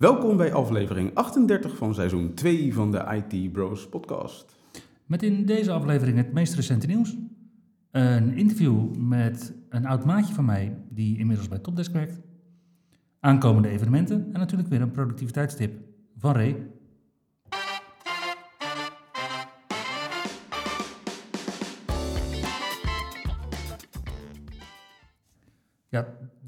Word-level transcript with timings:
Welkom 0.00 0.36
bij 0.36 0.52
aflevering 0.52 1.14
38 1.14 1.76
van 1.76 1.94
seizoen 1.94 2.34
2 2.34 2.74
van 2.74 2.90
de 2.90 3.22
IT 3.30 3.52
Bros 3.52 3.88
podcast. 3.88 4.56
Met 5.06 5.22
in 5.22 5.46
deze 5.46 5.72
aflevering 5.72 6.16
het 6.16 6.32
meest 6.32 6.54
recente 6.54 6.86
nieuws. 6.86 7.16
Een 7.90 8.36
interview 8.36 8.96
met 8.96 9.54
een 9.68 9.86
oud 9.86 10.04
maatje 10.04 10.34
van 10.34 10.44
mij 10.44 10.76
die 10.88 11.18
inmiddels 11.18 11.48
bij 11.48 11.58
Topdesk 11.58 11.92
werkt. 11.92 12.20
Aankomende 13.20 13.68
evenementen 13.68 14.28
en 14.32 14.38
natuurlijk 14.38 14.68
weer 14.68 14.80
een 14.80 14.90
productiviteitstip 14.90 15.80
van 16.16 16.32
Ray. 16.32 16.66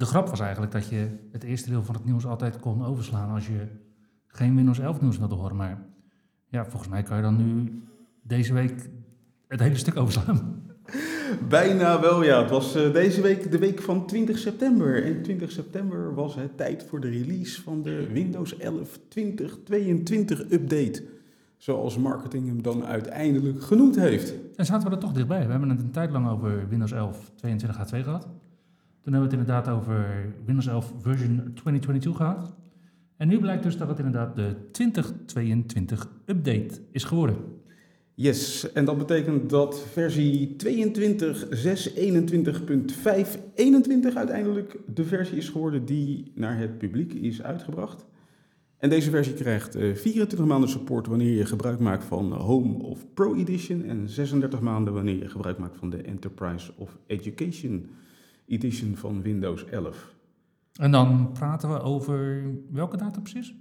De 0.02 0.08
grap 0.08 0.28
was 0.28 0.40
eigenlijk 0.40 0.72
dat 0.72 0.88
je 0.88 1.08
het 1.32 1.42
eerste 1.42 1.70
deel 1.70 1.82
van 1.82 1.94
het 1.94 2.04
nieuws 2.04 2.26
altijd 2.26 2.60
kon 2.60 2.84
overslaan 2.84 3.30
als 3.30 3.46
je 3.46 3.66
geen 4.26 4.56
Windows 4.56 4.78
11 4.78 5.00
nieuws 5.00 5.18
wilde 5.18 5.34
horen. 5.34 5.56
Maar 5.56 5.84
ja, 6.48 6.64
volgens 6.64 6.90
mij 6.90 7.02
kan 7.02 7.16
je 7.16 7.22
dan 7.22 7.36
nu 7.36 7.82
deze 8.22 8.52
week 8.52 8.88
het 9.48 9.60
hele 9.60 9.76
stuk 9.76 9.96
overslaan. 9.96 10.62
Bijna 11.48 12.00
wel, 12.00 12.22
ja. 12.22 12.40
Het 12.40 12.50
was 12.50 12.74
eh, 12.74 12.92
deze 12.92 13.20
week 13.20 13.50
de 13.50 13.58
week 13.58 13.82
van 13.82 14.06
20 14.06 14.38
september. 14.38 15.04
En 15.04 15.22
20 15.22 15.50
september 15.50 16.14
was 16.14 16.34
het 16.34 16.56
tijd 16.56 16.84
voor 16.88 17.00
de 17.00 17.08
release 17.08 17.62
van 17.62 17.82
de 17.82 18.06
Windows 18.12 18.56
11 18.56 18.98
2022 19.08 20.50
update. 20.50 21.02
Zoals 21.56 21.98
marketing 21.98 22.46
hem 22.46 22.62
dan 22.62 22.84
uiteindelijk 22.84 23.62
genoemd 23.62 23.96
heeft. 23.96 24.34
En 24.56 24.66
zaten 24.66 24.88
we 24.88 24.94
er 24.94 25.00
toch 25.00 25.12
dichtbij. 25.12 25.44
We 25.44 25.50
hebben 25.50 25.70
het 25.70 25.80
een 25.80 25.90
tijd 25.90 26.10
lang 26.10 26.28
over 26.28 26.68
Windows 26.68 26.92
11 26.92 27.30
22H2 27.46 27.98
gehad. 28.02 28.28
Toen 29.02 29.12
hebben 29.12 29.30
we 29.30 29.36
het 29.36 29.46
inderdaad 29.46 29.78
over 29.78 30.26
Windows 30.44 30.66
11 30.66 30.92
version 31.00 31.36
2022 31.36 32.16
gehad. 32.16 32.54
En 33.16 33.28
nu 33.28 33.38
blijkt 33.38 33.62
dus 33.62 33.76
dat 33.76 33.88
het 33.88 33.98
inderdaad 33.98 34.36
de 34.36 34.56
2022 34.72 36.08
update 36.26 36.80
is 36.90 37.04
geworden. 37.04 37.36
Yes, 38.14 38.72
en 38.72 38.84
dat 38.84 38.98
betekent 38.98 39.50
dat 39.50 39.86
versie 39.92 40.56
22.621.521 40.66 40.66
uiteindelijk 44.14 44.78
de 44.94 45.04
versie 45.04 45.36
is 45.36 45.48
geworden 45.48 45.84
die 45.84 46.32
naar 46.34 46.58
het 46.58 46.78
publiek 46.78 47.12
is 47.12 47.42
uitgebracht. 47.42 48.06
En 48.76 48.90
deze 48.90 49.10
versie 49.10 49.34
krijgt 49.34 49.74
eh, 49.74 49.94
24 49.94 50.46
maanden 50.46 50.68
support 50.68 51.06
wanneer 51.06 51.36
je 51.36 51.46
gebruik 51.46 51.78
maakt 51.78 52.04
van 52.04 52.32
Home 52.32 52.82
of 52.82 53.06
Pro 53.14 53.34
Edition 53.34 53.84
en 53.84 54.08
36 54.08 54.60
maanden 54.60 54.94
wanneer 54.94 55.18
je 55.18 55.28
gebruik 55.28 55.58
maakt 55.58 55.76
van 55.76 55.90
de 55.90 56.02
Enterprise 56.02 56.72
of 56.76 56.98
Education 57.06 57.90
Edition 58.46 58.96
van 58.96 59.22
Windows 59.22 59.64
11. 59.64 60.14
En 60.72 60.90
dan 60.90 61.32
praten 61.32 61.72
we 61.72 61.80
over 61.80 62.44
welke 62.70 62.96
datum 62.96 63.22
precies? 63.22 63.54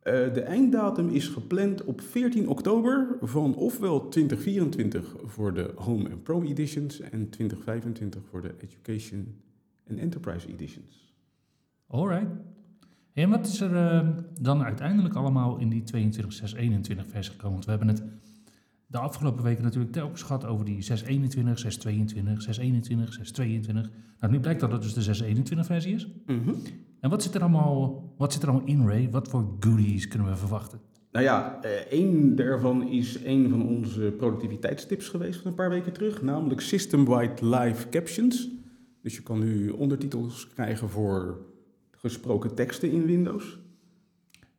Eh, 0.00 0.12
de 0.12 0.40
einddatum 0.40 1.08
is 1.08 1.28
gepland 1.28 1.84
op 1.84 2.00
14 2.00 2.48
oktober 2.48 3.16
van 3.20 3.54
ofwel 3.54 4.08
2024 4.08 5.14
voor 5.24 5.54
de 5.54 5.72
Home 5.76 6.08
en 6.08 6.22
Pro 6.22 6.42
Editions 6.42 7.00
en 7.00 7.30
2025 7.30 8.22
voor 8.30 8.42
de 8.42 8.54
Education 8.58 9.40
en 9.84 9.98
Enterprise 9.98 10.48
Editions. 10.48 11.14
Alright. 11.86 12.30
En 13.12 13.30
wat 13.30 13.46
is 13.46 13.60
er 13.60 13.76
eh, 13.76 14.08
dan 14.40 14.62
uiteindelijk 14.62 15.14
allemaal 15.14 15.58
in 15.58 15.68
die 15.68 15.82
22.621 15.82 17.06
versie 17.06 17.32
gekomen? 17.32 17.52
Want 17.52 17.64
we 17.64 17.70
hebben 17.70 17.88
het 17.88 18.02
de 18.90 18.98
afgelopen 18.98 19.44
weken 19.44 19.62
natuurlijk 19.62 19.92
telkens 19.92 20.22
gehad 20.22 20.46
over 20.46 20.64
die 20.64 20.82
621, 20.82 21.58
622, 21.58 22.42
621, 22.42 23.14
622. 23.14 23.90
Nou, 24.18 24.32
nu 24.32 24.40
blijkt 24.40 24.60
dat 24.60 24.72
het 24.72 24.82
dus 24.82 24.94
de 24.94 25.02
621 25.02 25.66
versie 25.66 25.94
is. 25.94 26.08
En 27.00 27.10
wat 27.10 27.22
zit 27.22 27.34
er 27.34 27.40
allemaal, 27.40 28.04
wat 28.16 28.32
zit 28.32 28.42
er 28.42 28.48
allemaal 28.48 28.68
in, 28.68 28.86
Ray? 28.86 29.10
Wat 29.10 29.28
voor 29.28 29.56
goodies 29.60 30.08
kunnen 30.08 30.28
we 30.28 30.36
verwachten? 30.36 30.80
Nou 31.12 31.24
ja, 31.24 31.62
eh, 31.62 31.70
één 31.70 32.36
daarvan 32.36 32.88
is 32.88 33.24
een 33.24 33.48
van 33.48 33.66
onze 33.66 34.14
productiviteitstips 34.16 35.08
geweest 35.08 35.40
van 35.40 35.50
een 35.50 35.56
paar 35.56 35.70
weken 35.70 35.92
terug, 35.92 36.22
namelijk 36.22 36.60
System-Wide 36.60 37.56
Live 37.56 37.88
Captions. 37.88 38.48
Dus 39.02 39.14
je 39.14 39.22
kan 39.22 39.38
nu 39.38 39.68
ondertitels 39.70 40.48
krijgen 40.48 40.88
voor 40.88 41.40
gesproken 41.90 42.54
teksten 42.54 42.90
in 42.90 43.06
Windows. 43.06 43.58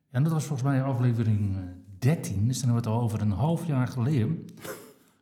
En 0.09 0.23
dat 0.23 0.31
was 0.31 0.45
volgens 0.45 0.69
mij 0.69 0.83
aflevering 0.83 1.55
eh, 2.05 2.13
13, 2.13 2.47
dus 2.47 2.59
dan 2.59 2.69
hebben 2.69 2.83
we 2.83 2.89
het 2.89 2.99
al 2.99 3.03
over 3.03 3.21
een 3.21 3.31
half 3.31 3.67
jaar 3.67 3.87
geleden. 3.87 4.45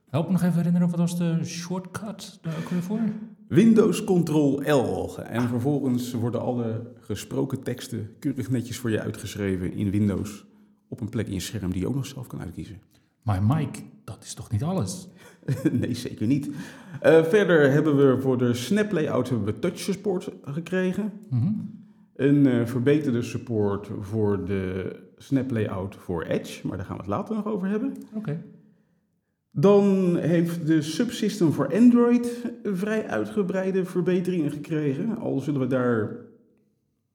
Help 0.10 0.26
me 0.26 0.32
nog 0.32 0.42
even 0.42 0.56
herinneren, 0.56 0.90
wat 0.90 1.00
was 1.00 1.18
de 1.18 1.40
shortcut 1.44 2.40
daar 2.42 2.58
ook 2.58 2.70
weer 2.70 2.84
voor? 2.84 3.00
Windows 3.48 4.04
Ctrl 4.04 4.62
L. 4.72 5.18
En 5.18 5.48
vervolgens 5.48 6.14
worden 6.14 6.42
alle 6.42 6.92
gesproken 7.00 7.64
teksten 7.64 8.10
keurig 8.20 8.50
netjes 8.50 8.78
voor 8.78 8.92
je 8.92 9.02
uitgeschreven 9.02 9.74
in 9.74 9.92
Windows. 9.92 10.46
Op 10.88 11.02
een 11.02 11.10
plek 11.10 11.28
in 11.28 11.34
je 11.34 11.40
scherm 11.40 11.72
die 11.72 11.82
je 11.82 11.88
ook 11.88 11.96
nog 11.96 12.06
zelf 12.06 12.28
kan 12.28 12.42
uitkiezen. 12.42 12.82
Maar 13.22 13.44
Mike, 13.44 13.80
dat 14.04 14.24
is 14.24 14.34
toch 14.34 14.52
niet 14.52 14.64
alles? 14.64 15.08
nee, 15.72 15.94
zeker 15.94 16.28
niet. 16.28 16.50
Eh, 17.02 17.24
verder 17.24 17.72
hebben 17.72 17.98
we 17.98 18.22
voor 18.22 18.38
de 18.38 18.54
Snap 18.54 18.92
Layout 18.92 19.30
hebben 19.30 19.46
we 19.46 19.60
touch 19.60 19.80
support 19.80 20.30
gekregen. 20.44 21.12
Mhm. 21.30 21.52
Een 22.16 22.46
eh, 22.46 22.66
verbeterde 22.66 23.22
support 23.22 23.90
voor 24.02 24.46
de 24.46 24.96
Snap 25.22 25.52
Layout 25.52 25.96
voor 25.96 26.24
Edge, 26.24 26.68
maar 26.68 26.78
daar 26.78 26.85
gaan 26.85 26.96
we 26.96 27.02
het 27.02 27.12
later 27.12 27.35
nog 27.35 27.46
over 27.46 27.68
hebben. 27.68 27.94
Oké. 28.13 28.44
Dan 29.52 30.16
heeft 30.18 30.68
de 30.68 30.81
subsystem 30.81 31.52
voor 31.52 31.74
Android 31.74 32.52
vrij 32.63 33.07
uitgebreide 33.07 33.85
verbeteringen 33.85 34.52
gekregen. 34.52 35.18
Al 35.18 35.40
zullen 35.40 35.59
we 35.59 35.68
daar 35.68 36.16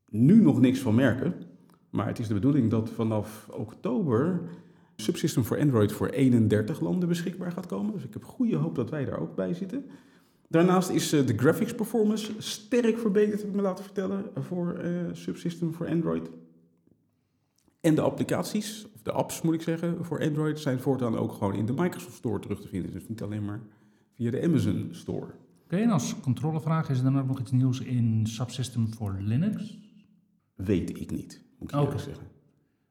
nu 0.09 0.41
nog 0.41 0.60
niks 0.60 0.78
van 0.78 0.94
merken. 0.94 1.34
Maar 1.91 2.06
het 2.06 2.19
is 2.19 2.28
de 2.28 2.34
bedoeling 2.34 2.70
dat 2.70 2.91
vanaf 2.91 3.48
oktober 3.50 4.41
subsystem 4.97 5.44
voor 5.44 5.59
Android 5.59 5.92
voor 5.92 6.09
31 6.09 6.81
landen 6.81 7.09
beschikbaar 7.09 7.53
gaat 7.53 7.66
komen. 7.66 7.92
Dus 7.92 8.04
ik 8.04 8.12
heb 8.12 8.25
goede 8.25 8.56
hoop 8.56 8.75
dat 8.75 8.91
wij 8.91 9.04
daar 9.04 9.21
ook 9.21 9.34
bij 9.34 9.54
zitten. 9.54 9.84
Daarnaast 10.48 10.91
is 10.91 11.12
eh, 11.12 11.26
de 11.26 11.36
graphics 11.36 11.75
performance 11.75 12.32
sterk 12.38 12.98
verbeterd, 12.98 13.41
heb 13.41 13.50
ik 13.50 13.56
me 13.56 13.62
laten 13.62 13.84
vertellen, 13.84 14.25
voor 14.34 14.72
eh, 14.72 14.91
subsystem 15.12 15.75
voor 15.75 15.88
Android. 15.88 16.31
En 17.84 17.95
de 17.95 18.00
applicaties, 18.00 18.87
of 18.95 19.03
de 19.03 19.12
apps 19.12 19.43
moet 19.43 19.55
ik 19.55 19.62
zeggen, 19.62 20.05
voor 20.05 20.22
Android 20.22 20.61
zijn 20.61 20.81
voortaan 20.81 21.17
ook 21.17 21.33
gewoon 21.33 21.55
in 21.55 21.67
de 21.67 21.72
Microsoft 21.72 22.17
Store 22.17 22.39
terug 22.39 22.61
te 22.61 22.69
vinden. 22.69 22.93
Dus 22.93 23.09
niet 23.09 23.22
alleen 23.22 23.45
maar 23.45 23.61
via 24.15 24.31
de 24.31 24.43
Amazon 24.43 24.89
Store. 24.91 25.27
Oké, 25.65 25.77
en 25.77 25.91
als 25.91 26.21
controlevraag 26.21 26.91
is 26.91 26.99
er 26.99 27.05
dan 27.05 27.19
ook 27.19 27.27
nog 27.27 27.41
iets 27.41 27.50
nieuws 27.50 27.81
in 27.81 28.27
Subsystem 28.27 28.95
voor 28.95 29.17
Linux? 29.21 29.78
Weet 30.55 30.91
ik 30.91 31.11
niet, 31.11 31.45
moet 31.59 31.72
ik 31.72 31.81
eerlijk 31.81 32.00
zeggen. 32.00 32.27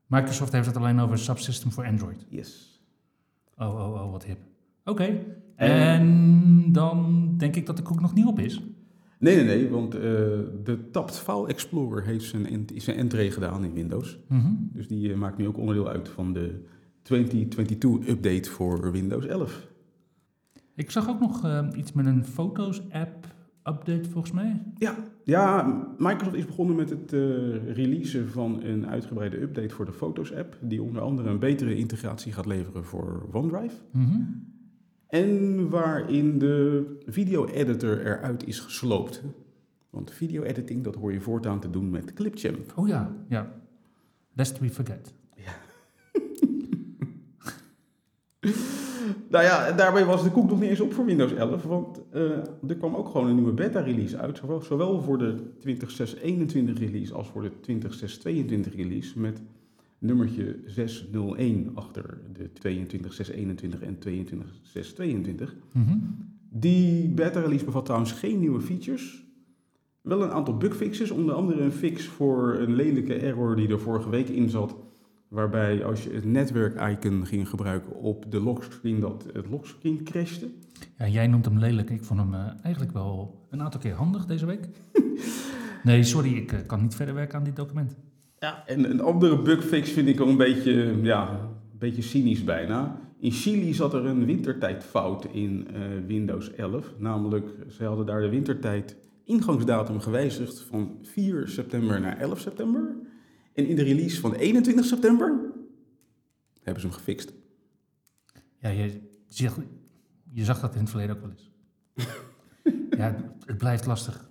Microsoft 0.08 0.52
heeft 0.52 0.66
het 0.66 0.78
alleen 0.78 1.00
over 1.00 1.18
Subsystem 1.18 1.72
voor 1.72 1.86
Android. 1.86 2.26
Yes. 2.30 2.82
Oh, 3.58 3.68
oh, 3.68 3.94
oh, 3.94 4.12
wat 4.12 4.26
hip. 4.26 4.40
Oké, 4.86 5.20
en 5.56 6.72
dan 6.72 7.28
denk 7.38 7.56
ik 7.56 7.66
dat 7.66 7.78
de 7.78 7.84
koek 7.84 8.02
nog 8.02 8.14
niet 8.14 8.26
op 8.26 8.40
is. 8.40 8.62
Nee, 9.24 9.36
nee, 9.36 9.46
nee, 9.46 9.70
want 9.70 9.96
eh, 9.96 10.02
de 10.64 10.80
Tapt 10.92 11.20
File 11.20 11.48
Explorer 11.48 12.04
heeft 12.04 12.26
zijn, 12.26 12.46
ent- 12.48 12.72
zijn 12.76 12.98
entree 12.98 13.32
gedaan 13.32 13.64
in 13.64 13.74
Windows. 13.74 14.20
Mhm. 14.28 14.52
Dus 14.60 14.88
die 14.88 15.12
eh, 15.12 15.18
maakt 15.18 15.38
nu 15.38 15.48
ook 15.48 15.58
onderdeel 15.58 15.90
uit 15.90 16.10
van 16.10 16.34
de 16.34 16.62
2022-update 17.14 18.50
voor 18.50 18.92
Windows 18.92 19.26
11. 19.26 19.68
Ik 20.76 20.92
zag 20.92 21.10
ook 21.10 21.20
nog 21.20 21.46
eh, 21.46 21.68
iets 21.78 21.92
met 21.94 22.06
een 22.06 22.26
Foto's-app 22.26 23.26
update 23.64 24.10
volgens 24.10 24.34
mij. 24.34 24.62
Ja, 24.78 24.96
ja, 25.24 25.78
Microsoft 25.98 26.36
is 26.36 26.46
begonnen 26.46 26.76
met 26.76 26.90
het 26.90 27.12
releasen 27.76 28.30
van 28.30 28.64
een 28.64 28.88
uitgebreide 28.88 29.42
update 29.42 29.74
voor 29.74 29.86
de 29.86 29.94
Foto's-app, 29.94 30.58
die 30.62 30.82
onder 30.82 31.02
andere 31.02 31.30
een 31.30 31.40
betere 31.40 31.76
integratie 31.76 32.32
gaat 32.32 32.46
leveren 32.46 32.84
voor 32.86 33.26
OneDrive. 33.32 33.76
Mhm. 33.92 34.22
En 35.14 35.70
waarin 35.70 36.40
de 36.40 36.86
video-editor 37.06 38.00
eruit 38.00 38.48
is 38.48 38.60
gesloopt. 38.60 39.22
Want 39.90 40.12
video-editing, 40.12 40.84
dat 40.84 40.96
hoor 40.96 41.14
je 41.14 41.22
voortaan 41.22 41.60
te 41.60 41.70
doen 41.70 41.90
met 41.90 42.14
Clipchamp. 42.14 42.74
Oh 42.76 42.88
ja, 42.88 43.16
ja. 43.30 43.62
Lest 44.34 44.60
we 44.60 44.70
forget. 44.70 45.14
Nou 49.30 49.44
ja, 49.46 49.72
daarbij 49.72 50.06
was 50.06 50.24
de 50.24 50.32
koek 50.32 50.50
nog 50.50 50.60
niet 50.60 50.70
eens 50.70 50.80
op 50.80 50.94
voor 50.94 51.06
Windows 51.06 51.34
11, 51.34 51.64
want 51.64 52.02
eh, 52.12 52.22
er 52.68 52.76
kwam 52.78 52.96
ook 52.96 53.10
gewoon 53.10 53.28
een 53.28 53.36
nieuwe 53.36 53.54
beta-release 53.54 54.18
uit, 54.18 54.38
zowel, 54.38 54.62
zowel 54.62 55.02
voor 55.02 55.18
de 55.18 55.36
20.621 55.68 56.74
release 56.74 57.14
als 57.14 57.28
voor 57.28 57.42
de 57.42 57.52
20.622 58.70 58.76
release, 58.76 59.20
met 59.20 59.42
nummertje 60.04 60.60
601 60.66 61.72
achter 61.74 62.22
de 62.34 62.54
22621 62.54 63.82
en 63.82 64.00
22622. 64.00 65.56
Mhm. 65.72 65.98
Die 66.50 67.10
beta 67.10 67.40
release 67.40 67.66
bevat 67.66 67.86
trouwens 67.86 68.12
geen 68.12 68.40
nieuwe 68.40 68.62
features. 68.62 69.26
Wel 70.02 70.24
een 70.24 70.32
aantal 70.32 70.58
bugfixes, 70.58 71.12
onder 71.12 71.36
andere 71.36 71.62
een 71.62 71.72
fix 71.72 72.06
voor 72.06 72.56
een 72.60 72.76
lelijke 72.76 73.14
error 73.14 73.56
die 73.56 73.68
er 73.68 73.80
vorige 73.80 74.10
week 74.10 74.30
in 74.30 74.50
zat. 74.50 74.76
Waarbij 75.28 75.86
als 75.86 76.04
je 76.04 76.10
het 76.10 76.26
netwerk-icon 76.26 77.26
ging 77.26 77.50
gebruiken 77.50 77.96
op 77.96 78.32
de 78.32 78.40
lockscreen, 78.40 79.00
dat 79.00 79.26
het 79.34 79.50
lockscreen 79.50 80.04
crashte. 80.04 80.50
Ja, 80.98 81.08
jij 81.08 81.28
noemt 81.28 81.46
hem 81.46 81.58
lelijk. 81.58 81.90
Ik 81.90 82.04
vond 82.04 82.20
hem 82.20 82.34
eh, 82.34 82.48
eigenlijk 82.64 82.94
wel 82.94 83.42
een 83.50 83.62
aantal 83.62 83.80
keer 83.80 83.94
handig 83.94 84.26
deze 84.26 84.46
week. 84.46 84.68
nee, 85.84 86.04
sorry, 86.04 86.36
ik 86.36 86.52
eh, 86.52 86.60
kan 86.66 86.82
niet 86.82 86.96
verder 86.96 87.16
werken 87.16 87.38
aan 87.38 87.44
dit 87.44 87.56
document. 87.56 87.96
Ja, 88.44 88.64
en 88.66 88.90
een 88.90 89.02
andere 89.02 89.42
bugfix 89.42 89.92
vind 89.92 90.08
ik 90.08 90.20
al 90.20 90.28
een 90.28 90.38
beetje, 90.38 91.02
ja, 91.02 91.30
een 91.72 91.78
beetje 91.80 92.02
cynisch 92.02 92.44
bijna. 92.44 93.00
In 93.20 93.32
Chili 93.32 93.74
zat 93.74 93.94
er 93.94 94.06
een 94.06 94.26
wintertijdfout 94.26 95.26
in 95.26 95.68
eh, 95.74 95.82
Windows 96.08 96.54
11. 96.54 96.94
Namelijk, 96.98 97.50
ze 97.70 97.84
hadden 97.84 98.06
daar 98.06 98.22
de 98.22 98.30
wintertijd 98.30 98.96
ingangsdatum 99.24 100.00
gewijzigd 100.00 100.60
van 100.60 100.98
4 101.02 101.48
september 101.48 102.02
naar 102.02 102.18
11 102.18 102.40
september. 102.40 102.96
En 103.54 103.68
in 103.68 103.76
de 103.76 103.84
release 103.84 104.20
van 104.20 104.34
21 104.34 104.86
september 104.86 105.40
hebben 106.62 106.82
ze 106.82 106.88
hem 106.88 106.98
gefixt. 106.98 107.34
Ja, 108.58 108.70
je, 108.70 109.02
zag, 109.28 109.58
je 110.32 110.44
zag 110.44 110.60
dat 110.60 110.74
in 110.74 110.80
het 110.80 110.90
verleden 110.90 111.16
ook 111.16 111.22
wel 111.22 111.32
eens. 111.32 111.52
ja, 113.00 113.16
het 113.46 113.58
blijft 113.58 113.86
lastig. 113.86 114.30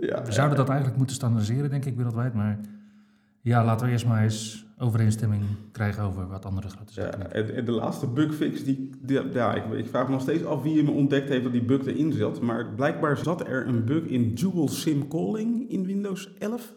Ja, 0.00 0.24
We 0.24 0.32
zouden 0.32 0.56
dat 0.56 0.68
eigenlijk 0.68 0.98
moeten 0.98 1.16
standaardiseren, 1.16 1.70
denk 1.70 1.84
ik, 1.84 1.96
wereldwijd. 1.96 2.34
Maar 2.34 2.60
ja, 3.44 3.64
laten 3.64 3.86
we 3.86 3.92
eerst 3.92 4.06
maar 4.06 4.22
eens 4.22 4.66
overeenstemming 4.78 5.42
krijgen 5.72 6.02
over 6.02 6.28
wat 6.28 6.44
andere 6.44 6.68
grote 6.68 6.92
Ja, 6.94 7.02
zaken 7.02 7.20
doen. 7.20 7.28
en, 7.30 7.54
en 7.54 7.64
de 7.64 7.70
laatste 7.72 8.06
bugfix, 8.06 8.64
die, 8.64 8.90
die- 9.02 9.32
ja, 9.32 9.54
ik, 9.54 9.72
ik 9.78 9.86
vraag 9.86 10.06
me 10.06 10.12
nog 10.12 10.20
steeds 10.20 10.44
af 10.44 10.62
wie 10.62 10.76
hem 10.76 10.88
ontdekt 10.88 11.28
heeft 11.28 11.42
dat 11.42 11.52
die 11.52 11.64
bug 11.64 11.86
erin 11.86 12.12
zat. 12.12 12.40
Maar 12.40 12.74
blijkbaar 12.74 13.16
zat 13.16 13.40
er 13.48 13.66
een 13.66 13.84
bug 13.84 14.04
in 14.04 14.34
Dual 14.34 14.68
SIM 14.68 15.08
Calling 15.08 15.70
in 15.70 15.84
Windows 15.86 16.34
11. 16.38 16.68
En 16.68 16.74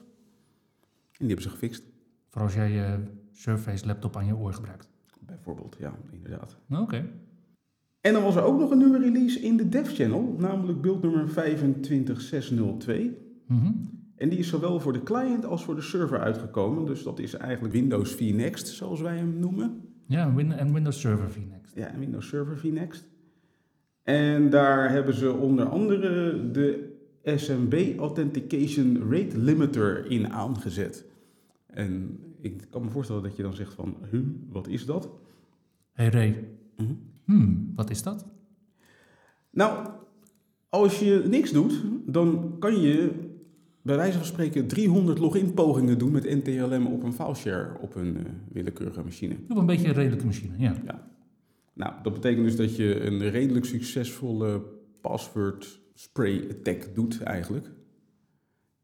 die 1.18 1.28
hebben 1.28 1.46
ze 1.46 1.50
gefixt. 1.50 1.84
Voor 2.30 2.42
als 2.42 2.54
jij 2.54 2.72
je 2.72 2.98
Surface 3.32 3.86
laptop 3.86 4.16
aan 4.18 4.26
je 4.26 4.36
oor 4.36 4.54
gebruikt. 4.54 4.90
Bijvoorbeeld, 5.26 5.76
ja, 5.80 5.94
inderdaad. 6.12 6.58
Nou, 6.66 6.84
Oké. 6.84 7.06
En 8.02 8.14
dan 8.14 8.24
was 8.24 8.36
er 8.36 8.44
ook 8.44 8.60
nog 8.60 8.72
een 8.72 8.78
nieuwe 8.78 9.00
release 9.00 9.40
in 9.40 9.58
de 9.58 9.70
dev 9.70 9.96
channel, 9.96 10.36
namelijk 10.38 10.82
build 10.82 11.02
nummer 11.02 11.30
25602. 11.30 13.12
Mhm. 13.48 13.72
En 14.18 14.30
die 14.30 14.40
is 14.40 14.48
zowel 14.48 14.80
voor 14.80 14.94
de 14.94 15.04
client 15.04 15.46
als 15.46 15.64
voor 15.64 15.76
de 15.76 15.82
server 15.82 16.20
uitgekomen. 16.20 16.86
Dus 16.86 17.04
dat 17.04 17.20
is 17.20 17.34
eigenlijk 17.34 17.74
Windows 17.74 18.12
vNext, 18.16 18.68
zoals 18.68 19.02
wij 19.02 19.18
hem 19.18 19.40
noemen. 19.40 19.82
Ja, 20.06 20.34
en 20.38 20.74
Windows 20.74 21.00
Server 21.00 21.32
vNext. 21.32 21.76
Ja, 21.76 21.92
Windows 21.98 22.28
Server 22.28 22.58
vNext. 22.58 23.08
En 24.04 24.50
daar 24.50 24.90
hebben 24.92 25.14
ze 25.14 25.32
onder 25.32 25.66
andere 25.66 26.52
de 26.52 26.96
SMB 27.24 27.94
Authentication 28.00 28.98
Rate 29.10 29.38
Limiter 29.38 30.06
in 30.12 30.30
aangezet. 30.32 31.06
En 31.66 32.20
ik 32.42 32.68
kan 32.70 32.84
me 32.84 32.90
voorstellen 32.90 33.24
dat 33.24 33.36
je 33.36 33.44
dan 33.44 33.54
zegt 33.54 33.74
van, 33.74 33.98
huh, 34.12 34.22
wat 34.50 34.68
is 34.68 34.86
dat? 34.86 35.10
Hey 35.92 36.10
Ray, 36.10 36.48
Mhm. 36.78 36.94
hmm, 37.26 37.72
wat 37.76 37.90
is 37.90 38.04
dat? 38.04 38.26
Nou, 39.50 39.88
als 40.70 41.00
je 41.00 41.24
niks 41.28 41.52
doet, 41.52 41.82
dan 42.06 42.56
kan 42.60 42.82
je 42.82 43.12
bij 43.88 43.96
wijze 43.96 44.18
van 44.18 44.28
spreken 44.28 44.68
300 44.68 45.20
login 45.20 45.54
pogingen 45.54 45.98
doen 45.98 46.12
met 46.12 46.44
NTLM 46.44 46.86
op 46.86 47.04
een 47.04 47.14
fileshare 47.14 47.80
op 47.80 47.96
een 47.96 48.18
eh, 48.18 48.24
willekeurige 48.52 49.04
machine. 49.04 49.36
Op 49.50 49.58
een 49.58 49.66
beetje 49.66 49.88
een 49.88 49.94
redelijke 49.94 50.26
machine, 50.26 50.54
ja. 50.58 50.76
Nou, 51.74 51.94
dat 52.04 52.14
betekent 52.14 52.46
dus 52.46 52.56
dat 52.56 52.76
je 52.76 53.00
een 53.02 53.30
redelijk 53.30 53.66
succesvolle 53.66 54.62
password 55.02 55.80
spray 55.94 56.48
attack 56.50 56.96
doet 56.96 57.22
eigenlijk. 57.22 57.72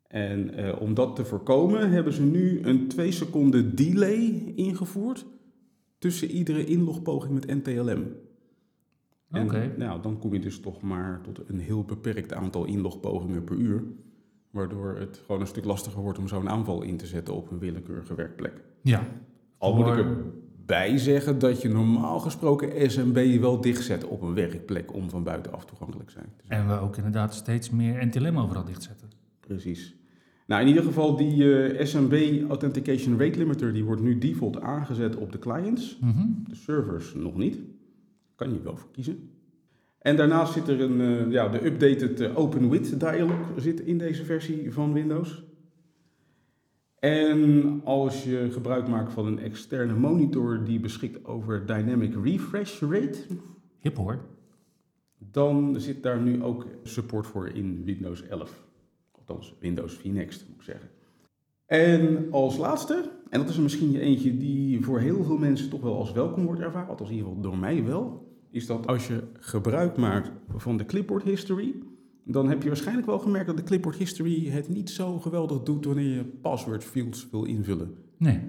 En 0.07 0.53
eh, 0.53 0.81
om 0.81 0.94
dat 0.94 1.15
te 1.15 1.25
voorkomen 1.25 1.91
hebben 1.91 2.13
ze 2.13 2.21
nu 2.21 2.61
een 2.61 2.88
2 2.88 3.11
seconden 3.11 3.75
delay 3.75 4.53
ingevoerd 4.55 5.25
tussen 5.97 6.31
iedere 6.31 6.65
inlogpoging 6.65 7.33
met 7.33 7.47
NTLM. 7.47 8.05
Oké. 9.31 9.73
Nou, 9.77 10.01
dan 10.01 10.19
kom 10.19 10.33
je 10.33 10.39
dus 10.39 10.59
toch 10.59 10.81
maar 10.81 11.21
tot 11.21 11.41
een 11.50 11.59
heel 11.59 11.83
beperkt 11.83 12.33
aantal 12.33 12.65
inlogpogingen 12.65 13.44
per 13.44 13.55
uur. 13.55 13.83
Waardoor 14.53 14.95
het 15.00 15.21
gewoon 15.25 15.41
een 15.41 15.47
stuk 15.47 15.65
lastiger 15.65 16.01
wordt 16.01 16.19
om 16.19 16.27
zo'n 16.27 16.50
aanval 16.50 16.81
in 16.81 16.97
te 16.97 17.05
zetten 17.05 17.33
op 17.33 17.51
een 17.51 17.59
willekeurige 17.59 18.15
werkplek. 18.15 18.63
Ja. 18.81 19.07
Al 19.57 19.75
moet 19.75 19.88
ik 19.88 20.05
erbij 20.05 20.97
zeggen 20.97 21.39
dat 21.39 21.61
je 21.61 21.69
normaal 21.69 22.19
gesproken 22.19 22.91
SMB 22.91 23.39
wel 23.39 23.61
dichtzet 23.61 24.05
op 24.05 24.21
een 24.21 24.33
werkplek 24.33 24.94
om 24.94 25.09
van 25.09 25.23
buitenaf 25.23 25.65
toegankelijk 25.65 26.09
zijn. 26.09 26.25
te 26.38 26.44
zijn. 26.47 26.59
En 26.59 26.67
we 26.67 26.79
ook 26.79 26.97
inderdaad 26.97 27.33
steeds 27.33 27.69
meer 27.69 28.05
NTLM 28.05 28.38
overal 28.38 28.63
dichtzetten. 28.63 29.09
Precies. 29.39 29.95
Nou, 30.47 30.61
in 30.61 30.67
ieder 30.67 30.83
geval 30.83 31.15
die 31.15 31.63
eh, 31.63 31.85
SMB 31.85 32.44
Authentication 32.50 33.19
Rate 33.19 33.38
Limiter 33.38 33.73
die 33.73 33.83
wordt 33.83 34.01
nu 34.01 34.17
default 34.17 34.61
aangezet 34.61 35.15
op 35.15 35.31
de 35.31 35.39
clients. 35.39 35.97
Mhm. 36.01 36.27
De 36.50 36.55
servers 36.55 37.13
nog 37.13 37.35
niet. 37.35 37.57
Kan 38.35 38.53
je 38.53 38.61
wel 38.61 38.77
voor 38.77 38.91
kiezen. 38.91 39.29
En 40.03 40.15
daarnaast 40.15 40.53
zit 40.53 40.67
er 40.67 40.81
een, 40.81 41.01
eh, 41.01 41.31
ja, 41.31 41.47
de 41.47 41.65
updated 41.65 42.19
eh, 42.19 42.38
OpenWidth 42.38 43.00
dialog 43.00 43.51
zit 43.57 43.79
in 43.79 43.97
deze 43.97 44.25
versie 44.25 44.71
van 44.71 44.94
Windows. 44.94 45.44
En 47.00 47.81
als 47.83 48.23
je 48.23 48.47
gebruik 48.51 48.88
maakt 48.88 49.13
van 49.13 49.25
een 49.25 49.39
externe 49.39 49.94
monitor 49.94 50.63
die 50.63 50.79
beschikt 50.79 51.25
over 51.25 51.65
dynamic 51.65 52.13
refresh 52.23 52.81
rate, 52.81 53.19
Hip 53.79 53.97
hoor. 53.97 54.25
dan 55.17 55.81
zit 55.81 56.03
daar 56.03 56.21
nu 56.21 56.44
ook 56.44 56.65
support 56.83 57.27
voor 57.27 57.47
in 57.47 57.83
Windows 57.83 58.23
11. 58.27 58.63
Althans, 59.11 59.55
Windows 59.59 59.94
vNext 59.94 60.45
moet 60.47 60.57
ik 60.57 60.63
zeggen. 60.63 60.89
En 61.65 62.27
als 62.31 62.57
laatste, 62.57 63.11
en 63.29 63.39
dat 63.39 63.50
is 63.50 63.55
er 63.55 63.63
misschien 63.63 63.95
eentje 63.95 64.38
die 64.38 64.81
voor 64.81 65.00
heel 65.00 65.23
veel 65.23 65.38
mensen 65.38 65.69
toch 65.69 65.81
wel 65.81 65.97
als 65.97 66.11
welkom 66.11 66.45
wordt 66.45 66.61
ervaren, 66.61 66.89
althans 66.89 67.09
in 67.09 67.15
ieder 67.15 67.29
geval 67.29 67.50
door 67.50 67.59
mij 67.59 67.83
wel, 67.83 68.32
is 68.53 68.65
dat 68.65 68.88
als 68.88 69.07
je 69.07 69.23
gebruik 69.39 69.97
maakt 69.97 70.31
van 70.55 70.77
de 70.77 70.85
clipboard 70.85 71.23
history, 71.23 71.75
dan 72.23 72.50
heb 72.50 72.61
je 72.61 72.67
waarschijnlijk 72.67 73.07
wel 73.07 73.19
gemerkt 73.19 73.47
dat 73.47 73.57
de 73.57 73.63
clipboard 73.63 73.95
history 73.95 74.50
het 74.50 74.69
niet 74.69 74.89
zo 74.89 75.19
geweldig 75.19 75.63
doet 75.63 75.85
wanneer 75.85 76.15
je 76.15 76.23
password 76.23 76.83
fields 76.83 77.29
wil 77.29 77.44
invullen. 77.44 77.95
Nee. 78.17 78.39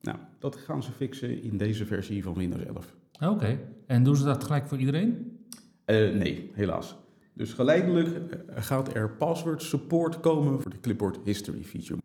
Nou, 0.00 0.18
dat 0.38 0.56
gaan 0.56 0.82
ze 0.82 0.92
fixen 0.92 1.42
in 1.42 1.56
deze 1.56 1.86
versie 1.86 2.22
van 2.22 2.34
Windows 2.34 2.64
11. 2.64 2.94
Oké. 3.20 3.58
En 3.86 4.02
doen 4.02 4.16
ze 4.16 4.24
dat 4.24 4.44
gelijk 4.44 4.66
voor 4.66 4.78
iedereen? 4.78 5.38
Eh, 5.84 5.96
nee, 5.96 6.50
helaas. 6.52 6.96
Dus 7.32 7.52
geleidelijk 7.52 8.32
eh, 8.32 8.62
gaat 8.62 8.94
er 8.94 9.10
password 9.10 9.62
support 9.62 10.20
komen 10.20 10.62
voor 10.62 10.70
de 10.70 10.80
clipboard 10.80 11.18
history 11.24 11.62
feature. 11.64 12.00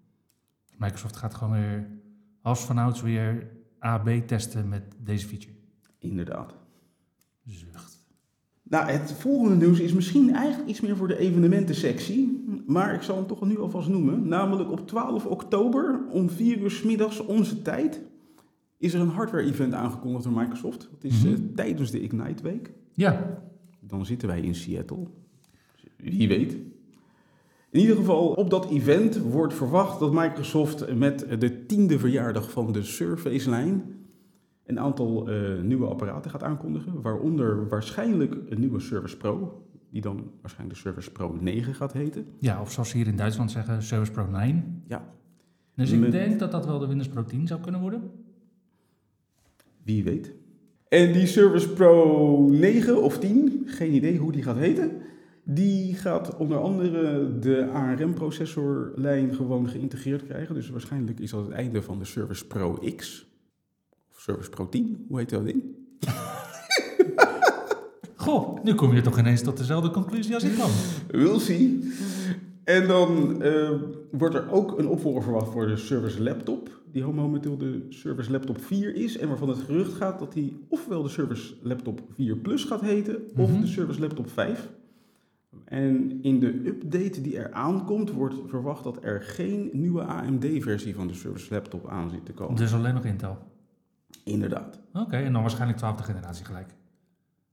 Microsoft 0.78 1.16
gaat 1.16 1.34
gewoon 1.34 1.54
weer 1.54 1.88
als 2.42 2.66
vanouds 2.66 3.02
weer 3.02 3.52
A-B 3.86 4.10
testen 4.28 4.70
met 4.70 4.84
deze 5.04 5.28
feature. 5.28 5.54
Inderdaad. 6.00 6.56
Zucht. 7.50 7.98
Nou, 8.64 8.90
het 8.90 9.12
volgende 9.12 9.56
nieuws 9.66 9.80
is 9.80 9.94
misschien 9.94 10.34
eigenlijk 10.36 10.70
iets 10.70 10.82
meer 10.82 10.96
voor 10.98 11.08
de 11.08 11.18
evenementensectie, 11.18 12.44
maar 12.68 12.94
ik 12.94 13.02
zal 13.02 13.16
hem 13.16 13.28
toch 13.28 13.42
nu 13.42 13.60
alvast 13.60 13.90
noemen. 13.90 14.28
Namelijk 14.28 14.72
op 14.72 14.88
12 14.88 15.26
oktober 15.26 16.00
om 16.12 16.30
4 16.30 16.58
uur 16.60 16.72
's 16.72 16.84
middags 16.84 17.20
onze 17.26 17.62
tijd 17.62 18.02
is 18.78 18.94
er 18.94 19.00
een 19.02 19.08
hardware-event 19.10 19.74
aangekondigd 19.74 20.24
door 20.24 20.34
Microsoft. 20.34 20.90
Dat 20.92 21.04
is 21.12 21.24
eh, 21.26 21.32
Mhm. 21.32 21.42
tijdens 21.56 21.92
de 21.92 22.02
Ignite 22.02 22.44
Week. 22.44 22.72
Ja. 22.94 23.42
Dan 23.80 24.06
zitten 24.06 24.28
wij 24.28 24.42
in 24.42 24.56
Seattle. 24.56 25.08
Wie 25.98 26.28
weet. 26.28 26.52
In 27.72 27.80
ieder 27.80 27.96
geval, 27.96 28.28
op 28.28 28.50
dat 28.50 28.70
event 28.70 29.18
wordt 29.18 29.54
verwacht 29.54 30.00
dat 30.00 30.14
Microsoft 30.14 30.94
met 30.96 31.26
de 31.40 31.66
tiende 31.66 32.00
verjaardag 32.00 32.52
van 32.52 32.72
de 32.72 32.84
Surface-lijn 32.84 33.84
een 34.70 34.80
aantal 34.80 35.30
eh, 35.30 35.62
nieuwe 35.62 35.86
apparaten 35.86 36.32
gaat 36.32 36.44
aankondigen. 36.44 37.02
Waaronder 37.02 37.68
waarschijnlijk 37.68 38.36
een 38.50 38.60
nieuwe 38.60 38.80
Surface 38.80 39.18
Pro, 39.18 39.64
die 39.92 40.02
dan 40.02 40.32
waarschijnlijk 40.42 40.80
de 40.80 40.86
Surface 40.86 41.12
Pro 41.12 41.38
9 41.42 41.76
gaat 41.76 41.94
heten. 41.94 42.26
Ja, 42.40 42.62
of 42.62 42.72
zoals 42.72 42.90
ze 42.90 42.98
hier 42.98 43.08
in 43.08 43.16
Duitsland 43.16 43.52
zeggen, 43.52 43.84
Service 43.84 44.12
Pro 44.12 44.26
9. 44.30 44.84
Ja. 44.88 45.14
Dus 45.76 45.92
ik 45.92 46.00
Met- 46.00 46.12
denk 46.12 46.40
dat 46.40 46.52
dat 46.52 46.66
wel 46.66 46.80
de 46.80 46.88
Windows 46.88 47.10
Pro 47.10 47.24
10 47.24 47.48
zou 47.48 47.62
kunnen 47.62 47.82
worden. 47.82 48.12
Wie 49.84 50.04
weet. 50.04 50.34
En 50.90 51.14
die 51.14 51.26
Surface 51.28 51.70
Pro 51.70 52.48
9 52.50 53.04
of 53.04 53.20
10, 53.20 53.64
geen 53.66 53.94
idee 53.94 54.18
hoe 54.18 54.32
die 54.32 54.44
gaat 54.44 54.58
heten. 54.58 54.92
Die 55.44 55.94
gaat 55.96 56.38
onder 56.38 56.58
andere 56.58 57.40
de 57.40 57.68
ARM-processorlijn 57.70 59.34
gewoon 59.36 59.70
geïntegreerd 59.70 60.24
krijgen. 60.26 60.56
Dus 60.56 60.70
waarschijnlijk 60.70 61.20
is 61.20 61.32
dat 61.32 61.42
het 61.46 61.52
einde 61.52 61.82
van 61.82 62.00
de 62.00 62.06
Surface 62.06 62.48
Pro 62.48 62.74
X. 62.96 63.28
Surface 64.30 64.50
Pro 64.50 64.70
10, 64.70 65.06
hoe 65.08 65.18
heet 65.20 65.30
dat 65.30 65.46
ding? 65.46 65.64
Goh, 68.16 68.64
nu 68.64 68.74
kom 68.76 68.94
je 68.94 69.02
toch 69.02 69.20
ineens 69.20 69.42
tot 69.42 69.58
dezelfde 69.58 69.92
conclusie 69.92 70.34
als 70.34 70.44
ik 70.44 70.52
kwam. 70.54 70.70
We'll 71.08 71.40
see. 71.40 71.92
En 72.64 72.88
dan 72.88 73.42
eh, 73.42 73.72
wordt 74.12 74.36
er 74.36 74.52
ook 74.52 74.78
een 74.80 74.88
opvolger 74.88 75.24
verwacht 75.24 75.52
voor 75.52 75.68
de 75.68 75.78
Service 75.78 76.24
Laptop, 76.24 76.82
die 76.92 77.06
momenteel 77.06 77.58
de 77.58 77.86
Service 77.90 78.32
Laptop 78.32 78.62
4 78.62 78.96
is. 78.96 79.18
En 79.18 79.28
waarvan 79.28 79.50
het 79.50 79.58
gerucht 79.60 79.94
gaat 79.94 80.20
dat 80.20 80.34
die 80.34 80.66
ofwel 80.70 81.04
de 81.04 81.10
Service 81.10 81.54
Laptop 81.62 82.02
4 82.16 82.38
Plus 82.38 82.64
gaat 82.64 82.82
heten, 82.82 83.16
of 83.38 83.52
Mhm. 83.52 83.62
de 83.62 83.68
Service 83.68 84.00
Laptop 84.00 84.30
5. 84.30 84.70
En 85.66 86.20
in 86.22 86.40
de 86.40 86.48
update 86.66 87.22
die 87.22 87.38
er 87.38 87.52
aankomt, 87.52 88.12
wordt 88.12 88.36
verwacht 88.48 88.84
dat 88.84 88.98
er 89.02 89.22
geen 89.22 89.70
nieuwe 89.74 90.02
AMD-versie 90.04 90.96
van 90.96 91.08
de 91.08 91.14
Service 91.14 91.54
Laptop 91.54 91.88
aan 91.88 92.10
zit 92.10 92.26
te 92.26 92.34
komen. 92.34 92.56
Dus 92.56 92.74
alleen 92.74 92.94
nog 92.94 93.06
Intel. 93.06 93.38
Inderdaad. 94.30 94.80
Oké, 94.94 95.18
en 95.18 95.34
dan 95.34 95.42
waarschijnlijk 95.42 95.78
twaalfde 95.78 96.04
generatie 96.04 96.46
gelijk. 96.46 96.76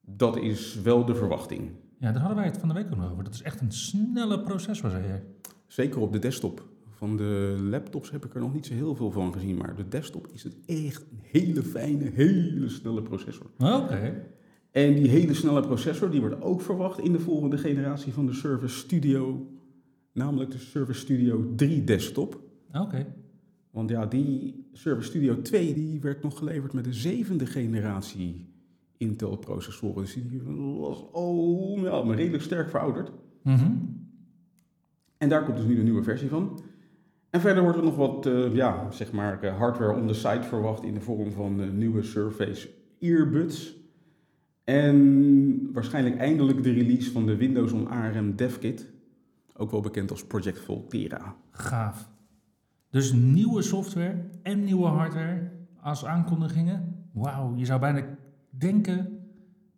Dat 0.01 0.37
is 0.37 0.81
wel 0.83 1.05
de 1.05 1.15
verwachting. 1.15 1.71
Ja, 1.99 2.13
daar 2.13 2.21
hadden 2.21 2.37
wij 2.37 2.47
het 2.47 2.59
van 2.59 2.69
de 2.69 2.75
week 2.75 2.87
ook 2.87 2.97
nog 2.97 3.11
over. 3.11 3.25
Dat 3.25 3.35
is 3.35 3.43
echt 3.43 3.61
een 3.61 3.73
snelle 3.73 4.41
processor, 4.41 4.91
zei 4.91 5.07
jij. 5.07 5.25
Zeker 5.67 6.01
op 6.01 6.13
de 6.13 6.19
desktop. 6.19 6.65
Van 6.91 7.17
de 7.17 7.57
laptops 7.71 8.11
heb 8.11 8.25
ik 8.25 8.35
er 8.35 8.41
nog 8.41 8.53
niet 8.53 8.67
zo 8.67 8.75
heel 8.75 8.95
veel 8.95 9.11
van 9.11 9.33
gezien, 9.33 9.57
maar 9.57 9.77
de 9.77 9.89
desktop 9.89 10.29
is 10.33 10.43
het 10.43 10.57
echt 10.67 11.03
een 11.11 11.21
hele 11.23 11.63
fijne, 11.63 12.11
hele 12.15 12.69
snelle 12.69 13.03
processor. 13.03 13.47
Oké. 13.59 14.23
En 14.71 14.95
die 14.95 15.09
hele 15.09 15.35
snelle 15.35 15.61
processor 15.61 16.11
die 16.11 16.21
wordt 16.21 16.43
ook 16.43 16.61
verwacht 16.61 16.99
in 16.99 17.13
de 17.13 17.21
volgende 17.21 17.59
generatie 17.59 18.13
van 18.13 18.27
de 18.27 18.33
Surface 18.33 18.77
Studio, 18.77 19.47
namelijk 20.13 20.51
de 20.51 20.59
Surface 20.59 21.01
Studio 21.01 21.53
3 21.57 21.85
desktop. 21.85 22.41
Oké. 22.73 23.07
Want 23.77 23.91
ja, 23.91 24.07
die 24.07 24.69
Surface 24.73 25.09
Studio 25.09 25.43
2 25.43 25.75
die 25.75 26.01
werd 26.01 26.23
nog 26.23 26.39
geleverd 26.39 26.73
met 26.73 26.85
de 26.85 26.93
zevende 26.93 27.47
generatie 27.47 28.49
Intel 28.97 29.37
processoren. 29.37 30.03
Dus 30.03 30.15
die 30.15 30.43
was 30.79 31.05
al 31.13 31.79
ja, 31.83 32.03
maar 32.03 32.17
redelijk 32.17 32.43
sterk 32.43 32.69
verouderd. 32.69 33.11
Mhm. 33.43 33.73
En 35.19 35.29
daar 35.29 35.45
komt 35.45 35.57
dus 35.57 35.67
nu 35.67 35.75
de 35.75 35.83
nieuwe 35.83 36.03
versie 36.03 36.29
van. 36.29 36.61
En 37.31 37.41
verder 37.41 37.63
wordt 37.63 37.79
er 37.79 37.85
nog 37.85 37.97
wat 37.97 38.27
eh, 38.27 38.55
ja, 38.55 38.91
zeg 38.91 39.13
maar, 39.13 39.43
eh, 39.43 39.59
hardware 39.59 40.01
on 40.01 40.07
the 40.07 40.15
site 40.15 40.43
verwacht 40.43 40.83
in 40.83 40.95
de 40.95 41.01
vorm 41.01 41.33
van 41.33 41.61
eh, 41.61 41.71
nieuwe 41.71 42.03
Surface 42.03 42.69
earbuds. 43.01 43.77
En 44.65 45.73
waarschijnlijk 45.73 46.17
eindelijk 46.17 46.63
de 46.63 46.73
release 46.73 47.13
van 47.13 47.27
de 47.27 47.37
Windows 47.37 47.73
on 47.73 47.89
ARM 47.89 48.37
DevKit. 48.37 48.91
Ook 49.57 49.71
wel 49.71 49.81
bekend 49.81 50.11
als 50.11 50.25
Project 50.25 50.59
Volterra. 50.59 51.37
Gaaf. 51.51 52.15
Dus 52.97 53.13
nieuwe 53.13 53.63
software 53.63 54.15
en 54.43 54.65
nieuwe 54.65 54.87
hardware 54.87 55.51
als 55.81 56.05
aankondigingen. 56.05 57.05
Wauw, 57.13 57.57
je 57.57 57.65
zou 57.65 57.81
bijna 57.81 58.05
denken 58.51 59.19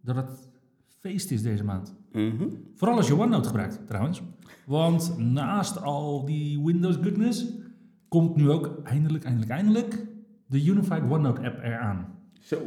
dat 0.01 0.17
het 0.17 0.49
feest 0.87 1.31
is 1.31 1.43
deze 1.43 1.65
maand. 1.65 1.95
Mhm. 2.13 2.49
Vooral 2.75 2.97
als 2.97 3.07
je 3.07 3.15
OneNote 3.15 3.49
gebruikt, 3.49 3.81
trouwens. 3.87 4.23
Want 4.67 5.19
naast 5.19 5.83
al 5.83 6.25
die 6.25 6.65
Windows 6.65 6.97
goodness 6.97 7.53
komt 8.09 8.37
nu 8.37 8.51
ook 8.51 8.81
eindelijk, 8.85 9.25
eindelijk, 9.25 9.51
eindelijk 9.51 10.07
de 10.47 10.65
Unified 10.65 11.03
OneNote 11.03 11.41
app 11.41 11.59
eraan. 11.63 12.07
Zo, 12.41 12.59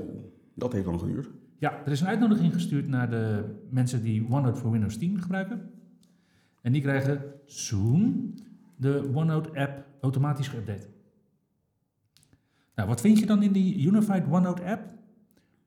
dat 0.55 0.73
heeft 0.73 0.85
lang 0.85 0.99
geduurd. 0.99 1.29
Ja, 1.57 1.81
er 1.85 1.91
is 1.91 2.01
een 2.01 2.07
uitnodiging 2.07 2.53
gestuurd 2.53 2.87
naar 2.87 3.09
de 3.09 3.55
mensen 3.69 4.03
die 4.03 4.25
OneNote 4.29 4.59
voor 4.59 4.71
Windows 4.71 4.97
10 4.97 5.21
gebruiken. 5.21 5.69
En 6.61 6.71
die 6.71 6.81
krijgen 6.81 7.23
soon 7.45 8.33
de 8.81 9.09
OneNote 9.13 9.49
app 9.59 9.85
automatisch 10.01 10.47
geüpdate. 10.47 10.87
Nou, 12.75 12.87
wat 12.89 13.01
vind 13.01 13.19
je 13.19 13.25
dan 13.25 13.43
in 13.43 13.51
die 13.51 13.85
Unified 13.85 14.23
OneNote 14.29 14.63
app? 14.63 14.81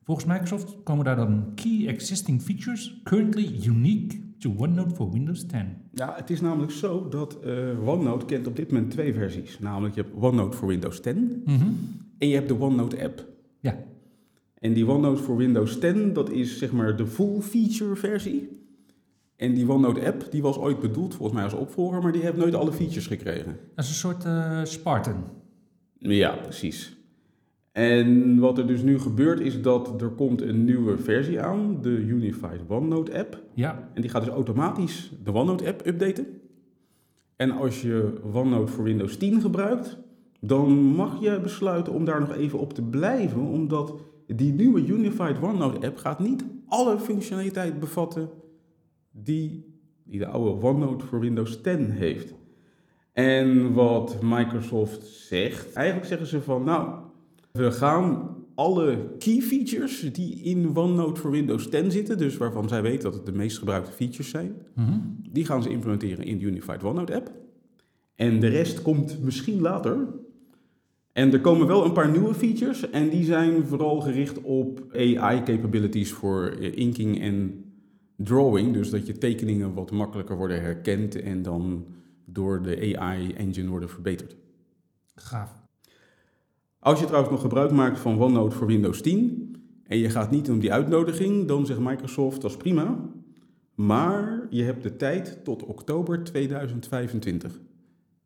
Volgens 0.02 0.26
Microsoft 0.26 0.82
komen 0.82 1.04
daar 1.04 1.16
dan 1.16 1.52
key 1.54 1.86
existing 1.86 2.42
features 2.42 3.00
currently 3.04 3.66
unique 3.66 4.20
to 4.38 4.54
OneNote 4.56 4.94
for 4.94 5.10
Windows 5.12 5.46
10. 5.46 5.66
Ja, 5.92 6.14
het 6.16 6.30
is 6.30 6.40
namelijk 6.40 6.72
zo 6.72 7.08
dat 7.08 7.40
eh, 7.40 7.88
OneNote 7.88 8.24
kent 8.24 8.46
op 8.46 8.56
dit 8.56 8.72
moment 8.72 8.90
twee 8.90 9.12
versies. 9.14 9.58
Namelijk 9.58 9.94
je 9.94 10.02
hebt 10.02 10.14
OneNote 10.14 10.56
voor 10.56 10.68
Windows 10.68 11.00
10 11.00 11.42
Mhm. 11.44 11.66
en 12.18 12.28
je 12.28 12.34
hebt 12.34 12.48
de 12.48 12.60
OneNote 12.60 13.02
app. 13.04 13.26
Ja. 13.60 13.78
En 14.58 14.72
die 14.72 14.86
OneNote 14.86 15.22
voor 15.22 15.36
Windows 15.36 15.78
10, 15.78 16.12
dat 16.12 16.30
is 16.30 16.58
zeg 16.58 16.72
maar 16.72 16.96
de 16.96 17.06
full 17.06 17.40
feature 17.40 17.96
versie. 17.96 18.63
En 19.36 19.54
die 19.54 19.70
OneNote 19.70 20.06
app, 20.06 20.26
die 20.30 20.42
was 20.42 20.58
ooit 20.58 20.80
bedoeld 20.80 21.14
volgens 21.14 21.34
mij 21.34 21.44
als 21.44 21.54
opvolger, 21.54 22.02
maar 22.02 22.12
die 22.12 22.22
heeft 22.22 22.36
nooit 22.36 22.54
alle 22.54 22.72
features 22.72 23.06
gekregen. 23.06 23.58
Dat 23.74 23.84
is 23.84 23.90
een 23.90 23.96
soort 23.96 24.24
eh, 24.24 24.64
Spartan. 24.64 25.24
Ja, 25.98 26.36
precies. 26.36 26.96
En 27.72 28.38
wat 28.38 28.58
er 28.58 28.66
dus 28.66 28.82
nu 28.82 28.98
gebeurt 28.98 29.40
is 29.40 29.62
dat 29.62 30.02
er 30.02 30.08
komt 30.08 30.42
een 30.42 30.64
nieuwe 30.64 30.98
versie 30.98 31.40
aan, 31.40 31.78
de 31.82 31.88
Unified 31.88 32.60
OneNote 32.68 33.18
app. 33.18 33.42
Ja, 33.54 33.90
En 33.94 34.00
die 34.00 34.10
gaat 34.10 34.24
dus 34.24 34.34
automatisch 34.34 35.12
de 35.24 35.32
OneNote 35.32 35.66
app 35.66 35.86
updaten. 35.86 36.26
En 37.36 37.50
als 37.50 37.82
je 37.82 38.12
OneNote 38.32 38.72
voor 38.72 38.84
Windows 38.84 39.16
10 39.16 39.40
gebruikt, 39.40 39.98
dan 40.40 40.72
mag 40.72 41.20
je 41.20 41.40
besluiten 41.40 41.92
om 41.92 42.04
daar 42.04 42.20
nog 42.20 42.34
even 42.34 42.58
op 42.58 42.72
te 42.72 42.82
blijven, 42.82 43.40
omdat 43.40 43.94
die 44.26 44.52
nieuwe 44.52 44.86
Unified 44.86 45.42
OneNote 45.42 45.86
app 45.86 45.96
gaat 45.96 46.18
niet 46.18 46.44
alle 46.66 46.98
functionaliteit 46.98 47.80
bevatten 47.80 48.28
die, 49.22 49.64
die 50.04 50.18
de 50.18 50.26
oude 50.26 50.66
OneNote 50.66 51.04
voor 51.06 51.20
Windows 51.20 51.60
10 51.60 51.90
heeft. 51.90 52.34
En 53.12 53.72
wat 53.72 54.18
Microsoft 54.22 55.06
zegt, 55.06 55.72
eigenlijk 55.72 56.06
zeggen 56.08 56.26
ze 56.26 56.40
van 56.42 56.64
nou, 56.64 56.88
we 57.52 57.70
gaan 57.72 58.36
alle 58.54 58.98
key 59.18 59.40
features 59.40 60.12
die 60.12 60.34
in 60.42 60.76
OneNote 60.76 61.20
voor 61.20 61.30
Windows 61.30 61.68
10 61.68 61.90
zitten, 61.90 62.18
dus 62.18 62.36
waarvan 62.36 62.68
zij 62.68 62.82
weten 62.82 63.02
dat 63.02 63.14
het 63.14 63.26
de 63.26 63.32
meest 63.32 63.58
gebruikte 63.58 63.92
features 63.92 64.30
zijn, 64.30 64.54
Mhm. 64.74 64.98
die 65.30 65.44
gaan 65.44 65.62
ze 65.62 65.68
implementeren 65.70 66.24
in 66.24 66.38
de 66.38 66.44
Unified 66.44 66.82
OneNote 66.84 67.14
app. 67.14 67.32
En 68.14 68.40
de 68.40 68.46
rest 68.48 68.82
komt 68.82 69.22
misschien 69.22 69.60
later. 69.60 70.08
En 71.12 71.32
er 71.32 71.40
komen 71.40 71.66
wel 71.66 71.84
een 71.84 71.92
paar 71.92 72.10
nieuwe 72.10 72.34
features 72.34 72.90
en 72.90 73.08
die 73.08 73.24
zijn 73.24 73.66
vooral 73.66 74.00
gericht 74.00 74.42
op 74.42 74.84
AI 74.92 75.42
capabilities 75.42 76.12
voor 76.12 76.46
eh, 76.60 76.76
inking 76.76 77.20
en 77.20 77.63
drawing. 78.16 78.72
Dus 78.72 78.90
dat 78.90 79.06
je 79.06 79.18
tekeningen 79.18 79.74
wat 79.74 79.90
makkelijker 79.90 80.36
worden 80.36 80.60
herkend 80.60 81.20
en 81.20 81.42
dan 81.42 81.86
door 82.24 82.62
de 82.62 82.96
AI 82.98 83.32
engine 83.32 83.68
worden 83.68 83.88
verbeterd. 83.88 84.36
gaaf. 85.14 85.62
Als 86.78 87.00
je 87.00 87.06
trouwens 87.06 87.32
nog 87.32 87.42
gebruik 87.42 87.70
maakt 87.70 87.98
van 87.98 88.20
OneNote 88.20 88.56
voor 88.56 88.66
Windows 88.66 89.00
10 89.00 89.56
en 89.84 89.98
je 89.98 90.10
gaat 90.10 90.30
niet 90.30 90.50
om 90.50 90.58
die 90.58 90.72
uitnodiging, 90.72 91.48
dan 91.48 91.66
zegt 91.66 91.80
Microsoft 91.80 92.40
dat 92.40 92.50
is 92.50 92.56
prima. 92.56 92.98
Maar 93.74 94.46
je 94.50 94.62
hebt 94.62 94.82
de 94.82 94.96
tijd 94.96 95.44
tot 95.44 95.62
oktober 95.62 96.24
2025. 96.24 97.60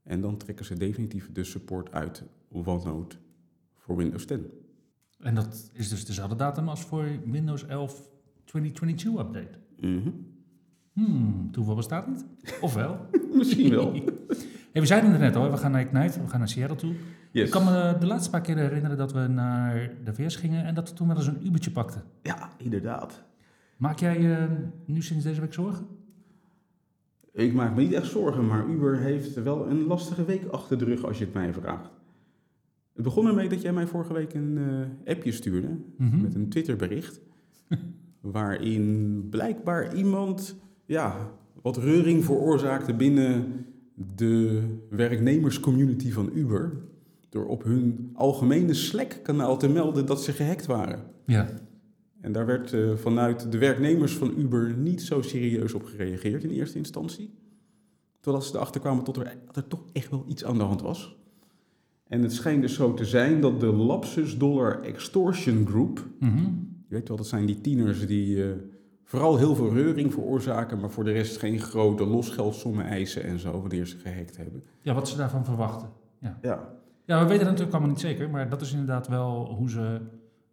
En 0.03 0.21
dan 0.21 0.37
trekken 0.37 0.65
ze 0.65 0.75
definitief 0.75 1.33
de 1.33 1.45
support 1.45 1.93
uit 1.93 2.23
OneNote 2.53 3.17
voor 3.77 3.97
Windows 3.97 4.25
10. 4.25 4.47
En 5.19 5.35
dat 5.35 5.71
is 5.73 5.89
dus 5.89 6.05
dezelfde 6.05 6.37
datum 6.37 6.69
als 6.69 6.81
voor 6.81 7.09
Windows 7.25 7.67
11 7.67 8.09
2022 8.45 9.21
update. 9.27 9.68
Mhm. 9.81 10.09
Hmm, 10.93 11.49
toeval 11.53 11.75
bestaat 11.75 12.07
niet. 12.07 12.25
Of 12.61 12.75
wel? 12.75 12.97
Misschien 13.39 13.71
wel. 13.71 13.93
Hey, 14.73 14.81
we 14.83 14.87
zeiden 14.93 15.11
het 15.11 15.21
net 15.21 15.37
al, 15.37 15.51
we 15.51 15.57
gaan 15.57 15.71
naar 15.71 15.81
Ignite, 15.81 16.21
we 16.23 16.29
gaan 16.29 16.39
naar 16.39 16.49
Seattle 16.49 16.77
toe. 16.77 16.95
Yes. 17.33 17.45
Ik 17.45 17.51
kan 17.51 17.65
me 17.65 17.97
de 18.01 18.07
laatste 18.07 18.31
paar 18.31 18.41
keer 18.41 18.57
herinneren 18.57 18.97
dat 18.97 19.13
we 19.13 19.19
naar 19.27 19.91
de 20.05 20.15
VS 20.15 20.37
gingen 20.37 20.65
en 20.65 20.75
dat 20.75 20.89
we 20.89 20.95
toen 20.95 21.07
wel 21.07 21.17
eens 21.17 21.27
een 21.27 21.47
Ubertje 21.47 21.71
pakten. 21.71 22.03
Ja, 22.23 22.51
inderdaad. 22.59 23.23
Maak 23.77 23.99
jij 23.99 24.37
eh, 24.39 24.45
nu 24.87 25.03
sinds 25.03 25.25
deze 25.25 25.41
week 25.41 25.53
zorgen? 25.53 25.87
Ik 27.33 27.53
maak 27.53 27.75
me 27.75 27.83
niet 27.83 27.93
echt 27.93 28.07
zorgen, 28.07 28.47
maar 28.47 28.67
Uber 28.69 28.99
heeft 28.99 29.43
wel 29.43 29.69
een 29.71 29.87
lastige 29.87 30.25
week 30.25 30.47
achter 30.47 30.79
de 30.79 30.85
rug 30.85 31.05
als 31.05 31.19
je 31.19 31.25
het 31.25 31.35
mij 31.35 31.53
vraagt. 31.53 31.91
Het 32.95 33.03
begon 33.05 33.27
ermee 33.27 33.49
dat 33.49 33.63
jij 33.63 33.73
mij 33.73 33.87
vorige 33.87 34.13
week 34.13 34.35
een 34.35 34.59
eh, 35.05 35.13
appje 35.15 35.33
stuurde 35.33 35.69
Mhm. 35.97 36.21
met 36.23 36.35
een 36.35 36.49
Twitterbericht. 36.49 37.21
Waarin 38.21 39.27
blijkbaar 39.31 39.95
iemand 39.97 40.57
ja, 40.87 41.31
wat 41.63 41.77
reuring 41.77 42.25
veroorzaakte 42.25 42.95
binnen 42.95 43.67
de 44.17 44.63
werknemerscommunity 44.91 46.11
van 46.11 46.31
Uber. 46.35 46.73
Door 47.29 47.47
op 47.47 47.63
hun 47.65 48.11
algemene 48.15 48.75
Slack-kanaal 48.75 49.59
te 49.59 49.69
melden 49.69 50.07
dat 50.07 50.23
ze 50.23 50.33
gehackt 50.33 50.67
waren. 50.67 51.03
Ja. 51.27 51.49
En 52.21 52.33
daar 52.33 52.47
werd 52.47 52.73
eh, 52.73 52.95
vanuit 52.95 53.53
de 53.53 53.59
werknemers 53.59 54.17
van 54.17 54.35
Uber 54.39 54.75
niet 54.77 55.03
zo 55.03 55.23
serieus 55.23 55.75
op 55.75 55.85
gereageerd 55.85 56.45
in 56.45 56.51
eerste 56.51 56.79
instantie. 56.79 57.31
Totdat 58.21 58.45
ze 58.45 58.55
erachter 58.55 58.81
kwamen 58.81 59.05
tot 59.05 59.17
er, 59.17 59.37
dat 59.47 59.57
er 59.57 59.67
toch 59.67 59.85
echt 59.93 60.11
wel 60.11 60.25
iets 60.29 60.45
aan 60.45 60.59
de 60.59 60.65
hand 60.65 60.83
was. 60.83 61.17
En 62.07 62.23
het 62.23 62.33
schijnt 62.33 62.63
dus 62.63 62.75
zo 62.75 62.95
te 62.95 63.05
zijn 63.05 63.41
dat 63.41 63.61
de 63.61 63.67
Lapsus 63.67 64.39
Dollar 64.39 64.83
Extortion 64.83 65.67
Group, 65.67 66.07
Mhm. 66.19 66.45
Je 66.89 66.95
weet 66.95 67.09
wel, 67.09 67.17
dat 67.17 67.27
zijn 67.27 67.47
die 67.47 67.61
tieners 67.61 68.07
die 68.07 68.45
eh, 68.45 68.51
vooral 69.05 69.37
heel 69.37 69.55
veel 69.55 69.73
reuring 69.73 70.13
veroorzaken, 70.13 70.81
maar 70.81 70.91
voor 70.91 71.05
de 71.05 71.13
rest 71.13 71.37
geen 71.37 71.61
grote 71.61 72.07
losgeldsommen 72.07 72.85
eisen 72.85 73.23
en 73.23 73.39
zo, 73.39 73.61
wanneer 73.61 73.87
ze 73.87 73.99
gehackt 73.99 74.37
hebben. 74.37 74.63
ja, 74.83 74.95
wat 74.95 75.09
ze 75.09 75.17
daarvan 75.17 75.45
verwachten. 75.45 75.89
Ja, 76.21 76.39
Ja, 77.05 77.23
we 77.23 77.29
weten 77.29 77.45
natuurlijk 77.45 77.73
allemaal 77.73 77.91
niet 77.91 78.01
zeker, 78.01 78.31
maar 78.31 78.49
dat 78.49 78.61
is 78.61 78.73
inderdaad 78.73 79.09
wel 79.09 79.55
hoe 79.55 79.71
ze 79.71 80.01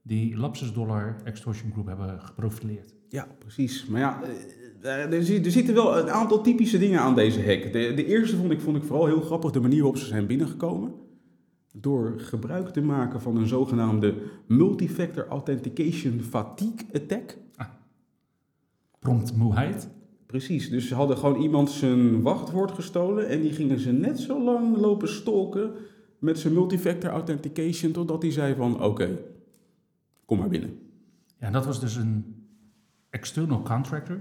die 0.02 0.38
Lapsus 0.38 0.74
Dollar 0.74 1.16
Extortion 1.24 1.72
Group 1.72 1.88
hebben 1.88 2.22
geprofileerd. 2.22 2.94
ja 3.10 3.28
precies. 3.40 3.86
Maar 3.86 4.00
ja, 4.00 4.22
eh, 4.82 4.92
er, 4.92 5.14
er 5.46 5.52
zitten 5.52 5.74
wel 5.74 5.98
een 5.98 6.10
aantal 6.10 6.42
typische 6.42 6.78
dingen 6.78 7.00
aan 7.00 7.16
deze 7.16 7.46
hack. 7.46 7.64
De, 7.64 7.94
de 7.96 8.06
eerste 8.06 8.38
vond 8.38 8.52
ik, 8.52 8.62
vond 8.62 8.78
ik 8.78 8.84
vooral 8.84 9.06
heel 9.06 9.22
grappig, 9.22 9.52
de 9.52 9.60
manier 9.60 9.82
waarop 9.82 9.98
ze 9.98 10.06
zijn 10.06 10.26
binnengekomen. 10.26 10.94
Door 11.82 12.14
gebruik 12.18 12.70
te 12.70 12.82
maken 12.82 13.22
van 13.22 13.38
een 13.38 13.48
zogenaamde 13.48 14.16
multifactor 14.46 15.28
authentication 15.28 16.22
fatigue 16.22 16.86
attack. 16.94 17.38
Ah. 17.56 17.68
Promptmoeheid. 19.00 19.90
Precies, 20.26 20.70
dus 20.70 20.88
ze 20.88 20.96
hadden 20.96 21.18
gewoon 21.18 21.42
iemand 21.42 21.72
zijn 21.72 22.22
wachtwoord 22.22 22.72
gestolen 22.72 23.28
en 23.28 23.42
die 23.42 23.52
gingen 23.52 23.80
ze 23.80 23.92
net 23.92 24.20
zo 24.20 24.44
lang 24.44 24.78
lopen 24.78 25.10
stalken 25.10 25.72
met 26.20 26.40
zijn 26.40 26.54
multifactor 26.54 27.10
authentication 27.10 27.92
totdat 27.92 28.22
hij 28.22 28.32
zei 28.32 28.56
van 28.56 28.84
oké, 28.84 29.20
kom 30.26 30.38
maar 30.38 30.48
binnen. 30.48 30.80
Ja, 31.40 31.50
dat 31.50 31.66
was 31.66 31.80
dus 31.80 31.96
een 31.96 32.46
external 33.10 33.62
contractor 33.62 34.20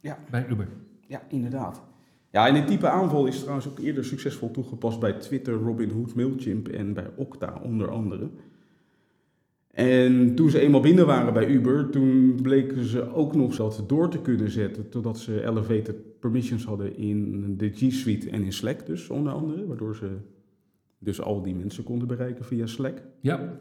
ja. 0.00 0.18
bij 0.30 0.46
Uber. 0.48 0.68
Ja, 1.06 1.22
inderdaad. 1.28 1.82
Ja, 2.34 2.46
en 2.46 2.54
dit 2.54 2.66
type 2.66 2.88
aanval 2.88 3.26
is 3.26 3.38
trouwens 3.38 3.68
ook 3.68 3.78
eerder 3.78 4.04
succesvol 4.04 4.50
toegepast 4.50 5.00
bij 5.00 5.12
Twitter, 5.12 5.54
Robinhood, 5.54 6.14
Mailchimp 6.14 6.68
en 6.68 6.94
bij 6.94 7.10
Okta 7.16 7.60
onder 7.62 7.90
andere. 7.90 8.28
En 9.70 10.34
toen 10.34 10.50
ze 10.50 10.60
eenmaal 10.60 10.80
binnen 10.80 11.06
waren 11.06 11.32
bij 11.32 11.46
Uber, 11.46 11.90
toen 11.90 12.38
bleken 12.42 12.84
ze 12.84 13.12
ook 13.12 13.34
nog 13.34 13.56
dat 13.56 13.84
door 13.86 14.10
te 14.10 14.20
kunnen 14.20 14.50
zetten, 14.50 14.88
totdat 14.88 15.18
ze 15.18 15.44
elevated 15.44 16.20
permissions 16.20 16.64
hadden 16.64 16.96
in 16.96 17.54
de 17.56 17.70
G 17.70 17.92
Suite 17.92 18.30
en 18.30 18.42
in 18.42 18.52
Slack 18.52 18.86
dus 18.86 19.10
onder 19.10 19.32
andere, 19.32 19.66
waardoor 19.66 19.96
ze 19.96 20.08
dus 20.98 21.20
al 21.20 21.42
die 21.42 21.54
mensen 21.54 21.84
konden 21.84 22.08
bereiken 22.08 22.44
via 22.44 22.66
Slack. 22.66 23.02
Ja. 23.20 23.60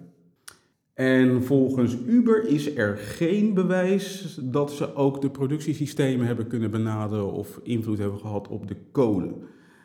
En 0.94 1.44
volgens 1.44 1.98
Uber 2.06 2.48
is 2.48 2.76
er 2.76 2.98
geen 2.98 3.54
bewijs 3.54 4.38
dat 4.42 4.72
ze 4.72 4.96
ook 4.96 5.22
de 5.22 5.30
productiesystemen 5.30 6.26
hebben 6.26 6.48
kunnen 6.48 6.72
benaderen 6.72 7.32
of 7.32 7.60
invloed 7.64 7.98
hebben 7.98 8.20
gehad 8.20 8.48
op 8.48 8.68
de 8.68 8.76
code. 8.92 9.36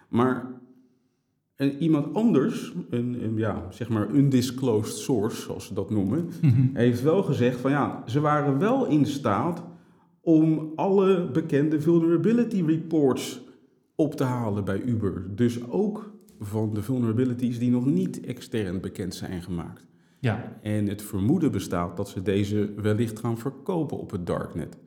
Maar 0.09 0.61
iemand 1.79 2.15
anders, 2.15 2.73
een, 2.91 3.33
ja, 3.37 3.67
zeg 3.71 3.89
maar 3.89 4.11
undisclosed 4.11 4.97
source, 4.97 5.41
zoals 5.41 5.67
ze 5.67 5.75
dat 5.75 5.91
noemen, 5.91 6.29
mhm. 6.43 6.63
heeft 6.73 7.03
wel 7.03 7.23
gezegd 7.23 7.61
van 7.61 7.71
ja, 7.71 8.03
ze 8.07 8.21
waren 8.21 8.59
wel 8.59 8.87
in 8.87 9.07
staat 9.07 9.65
om 10.21 10.73
alle 10.75 11.31
bekende 11.31 11.81
vulnerability 11.81 12.63
reports 12.67 13.41
op 13.95 14.15
te 14.15 14.25
halen 14.25 14.65
bij 14.65 14.83
Uber. 14.83 15.27
Dus 15.35 15.71
ook 15.71 16.13
van 16.39 16.75
de 16.75 16.83
vulnerabilities 16.83 17.59
die 17.59 17.71
nog 17.71 17.87
niet 17.87 18.21
extern 18.21 18.81
bekend 18.81 19.15
zijn 19.15 19.43
gemaakt. 19.43 19.87
Ja. 20.21 20.59
En 20.63 20.87
het 20.87 21.03
vermoeden 21.03 21.53
bestaat 21.53 21.97
dat 21.97 22.09
ze 22.09 22.23
deze 22.23 22.73
wellicht 22.77 23.19
gaan 23.19 23.39
verkopen 23.39 23.99
op 23.99 24.11
het 24.11 24.27
darknet. 24.27 24.79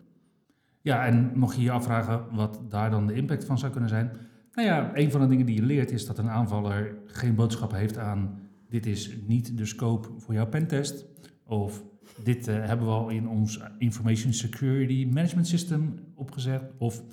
Ja, 0.81 1.05
en 1.05 1.31
mocht 1.35 1.55
je 1.55 1.61
je 1.61 1.71
afvragen 1.71 2.25
wat 2.31 2.59
daar 2.69 2.89
dan 2.89 3.07
de 3.07 3.13
impact 3.13 3.45
van 3.45 3.57
zou 3.57 3.71
kunnen 3.71 3.89
zijn. 3.89 4.11
Nou 4.53 4.67
ja, 4.67 4.91
een 4.93 5.11
van 5.11 5.21
de 5.21 5.27
dingen 5.27 5.45
die 5.45 5.55
je 5.55 5.65
leert 5.65 5.91
is 5.91 6.05
dat 6.05 6.17
een 6.17 6.29
aanvaller 6.29 6.95
geen 7.05 7.35
boodschap 7.35 7.71
heeft 7.71 7.97
aan 7.97 8.39
dit 8.71 8.85
is 8.85 9.17
niet 9.27 9.57
de 9.57 9.65
scope 9.65 10.09
voor 10.17 10.33
jouw 10.33 10.47
pentest. 10.47 11.05
Of 11.45 11.83
dit 12.23 12.47
uh, 12.47 12.65
hebben 12.65 12.85
we 12.85 12.91
al 12.93 13.09
in 13.09 13.27
ons 13.27 13.59
Information 13.77 14.33
Security 14.33 15.07
Management 15.13 15.47
System 15.47 16.00
opgezet. 16.15 16.63
Of 16.77 17.03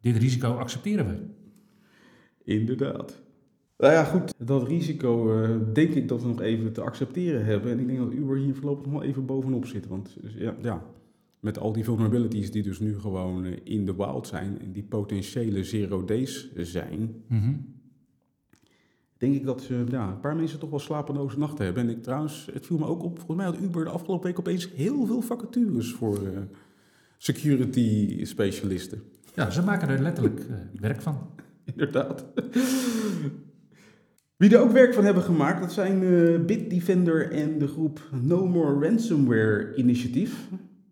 dit 0.00 0.16
risico 0.16 0.54
accepteren 0.54 1.06
we. 1.06 1.26
Inderdaad. 2.44 3.22
Nou 3.76 3.92
ja, 3.92 4.04
goed, 4.04 4.34
dat 4.38 4.68
risico 4.68 5.42
uh, 5.42 5.56
denk 5.72 5.94
ik 5.94 6.08
dat 6.08 6.22
we 6.22 6.28
nog 6.28 6.40
even 6.40 6.72
te 6.72 6.80
accepteren 6.80 7.44
hebben. 7.44 7.70
En 7.70 7.78
ik 7.78 7.86
denk 7.86 7.98
dat 7.98 8.12
Uber 8.12 8.36
hier 8.36 8.54
voorlopig 8.54 8.84
nog 8.84 8.94
wel 8.94 9.02
even 9.02 9.26
bovenop 9.26 9.66
zit. 9.66 9.86
Want 9.86 10.16
dus, 10.20 10.34
ja, 10.34 10.54
ja, 10.62 10.84
met 11.40 11.58
al 11.58 11.72
die 11.72 11.84
vulnerabilities 11.84 12.50
die 12.50 12.62
dus 12.62 12.80
nu 12.80 12.98
gewoon 12.98 13.44
uh, 13.44 13.56
in 13.64 13.84
de 13.84 13.96
wild 13.96 14.26
zijn 14.26 14.60
en 14.60 14.72
die 14.72 14.82
potentiële 14.82 15.64
zero 15.64 16.04
days 16.04 16.52
zijn, 16.54 17.14
mm 17.26 17.80
denk 19.18 19.34
ik 19.34 19.44
dat 19.44 19.68
uh, 19.70 19.88
ja, 19.88 20.08
een 20.08 20.20
paar 20.20 20.36
mensen 20.36 20.58
toch 20.58 20.70
wel 20.70 20.78
slapeloze 20.78 21.38
nachten 21.38 21.64
hebben. 21.64 21.82
En 21.82 21.90
ik 21.90 22.02
trouwens, 22.02 22.48
het 22.52 22.66
viel 22.66 22.78
me 22.78 22.86
ook 22.86 23.02
op, 23.02 23.16
volgens 23.16 23.36
mij 23.36 23.46
had 23.46 23.60
Uber 23.60 23.84
de 23.84 23.90
afgelopen 23.90 24.26
week 24.26 24.38
opeens 24.38 24.70
heel 24.74 25.06
veel 25.06 25.20
vacatures 25.20 25.92
voor 25.92 26.18
security 27.18 28.24
specialisten. 28.24 29.02
Ja, 29.34 29.50
ze 29.50 29.62
maken 29.62 29.88
er 29.88 30.02
letterlijk 30.02 30.46
werk 30.80 31.02
van. 31.02 31.18
Inderdaad. 31.72 32.24
Wie 34.42 34.54
er 34.54 34.60
ook 34.60 34.72
werk 34.72 34.94
van 34.94 35.04
hebben 35.04 35.22
gemaakt, 35.22 35.60
dat 35.60 35.72
zijn 35.72 36.02
uh, 36.02 36.44
Bitdefender 36.44 37.30
en 37.30 37.58
de 37.58 37.66
groep 37.66 38.00
No 38.22 38.46
More 38.46 38.86
Ransomware 38.86 39.74
Initiative. 39.74 40.36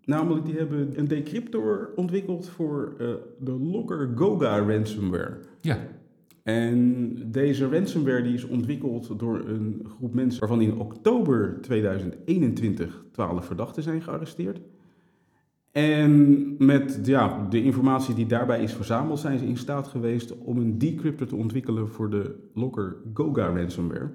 Namelijk, 0.04 0.44
die 0.44 0.56
hebben 0.56 0.92
een 0.94 1.08
decryptor 1.08 1.90
ontwikkeld 1.96 2.48
voor 2.48 2.94
uh, 3.00 3.08
de 3.38 3.50
Locker 3.50 4.10
Goga 4.14 4.58
ransomware. 4.58 5.36
Ja. 5.60 5.78
En 6.42 7.12
deze 7.26 7.68
ransomware 7.68 8.22
die 8.22 8.34
is 8.34 8.44
ontwikkeld 8.44 9.18
door 9.18 9.48
een 9.48 9.86
groep 9.96 10.14
mensen 10.14 10.40
waarvan 10.40 10.60
in 10.60 10.78
oktober 10.78 11.58
2021 11.60 13.04
12 13.12 13.44
verdachten 13.44 13.82
zijn 13.82 14.02
gearresteerd. 14.02 14.60
En 15.72 16.54
met 16.58 17.00
ja, 17.02 17.46
de 17.50 17.62
informatie 17.62 18.14
die 18.14 18.26
daarbij 18.26 18.62
is 18.62 18.72
verzameld, 18.72 19.18
zijn 19.18 19.38
ze 19.38 19.46
in 19.46 19.56
staat 19.56 19.88
geweest 19.88 20.38
om 20.38 20.58
een 20.58 20.78
decryptor 20.78 21.26
te 21.26 21.36
ontwikkelen 21.36 21.88
voor 21.88 22.10
de 22.10 22.48
Locker 22.54 22.96
Goga 23.14 23.46
ransomware. 23.46 24.10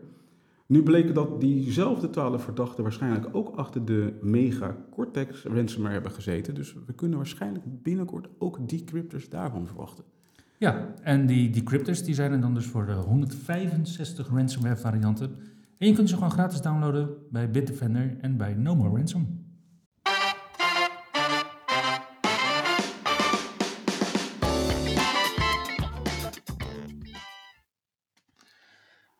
Nu 0.68 0.84
bleken 0.84 1.14
dat 1.14 1.42
diezelfde 1.42 2.10
twaalf 2.10 2.44
verdachten 2.44 2.84
waarschijnlijk 2.84 3.28
ook 3.32 3.56
achter 3.56 3.86
de 3.86 4.14
Mega 4.22 4.76
Cortex 4.92 5.44
ransomware 5.44 5.94
hebben 5.94 6.12
gezeten. 6.12 6.56
Dus 6.56 6.76
we 6.86 6.94
kunnen 6.94 7.18
waarschijnlijk 7.18 7.66
binnenkort 7.84 8.28
ook 8.38 8.70
decryptors 8.70 9.30
daarvan 9.30 9.68
verwachten. 9.68 10.04
Ja, 10.58 10.94
en 11.02 11.26
die 11.26 11.50
decryptors 11.50 12.04
die 12.04 12.14
zijn 12.14 12.32
er 12.32 12.42
dan 12.42 12.54
dus 12.54 12.66
voor 12.66 12.86
de 12.86 12.94
165 12.94 14.30
ransomware 14.30 14.78
varianten. 14.78 15.36
En 15.78 15.88
je 15.88 15.94
kunt 15.94 16.10
ze 16.10 16.16
gewoon 16.16 16.32
gratis 16.32 16.62
downloaden 16.62 17.10
bij 17.30 17.52
Bitdefender 17.52 18.18
en 18.22 18.38
bij 18.38 18.54
No 18.54 18.76
More 18.76 18.98
Ransom. 18.98 19.45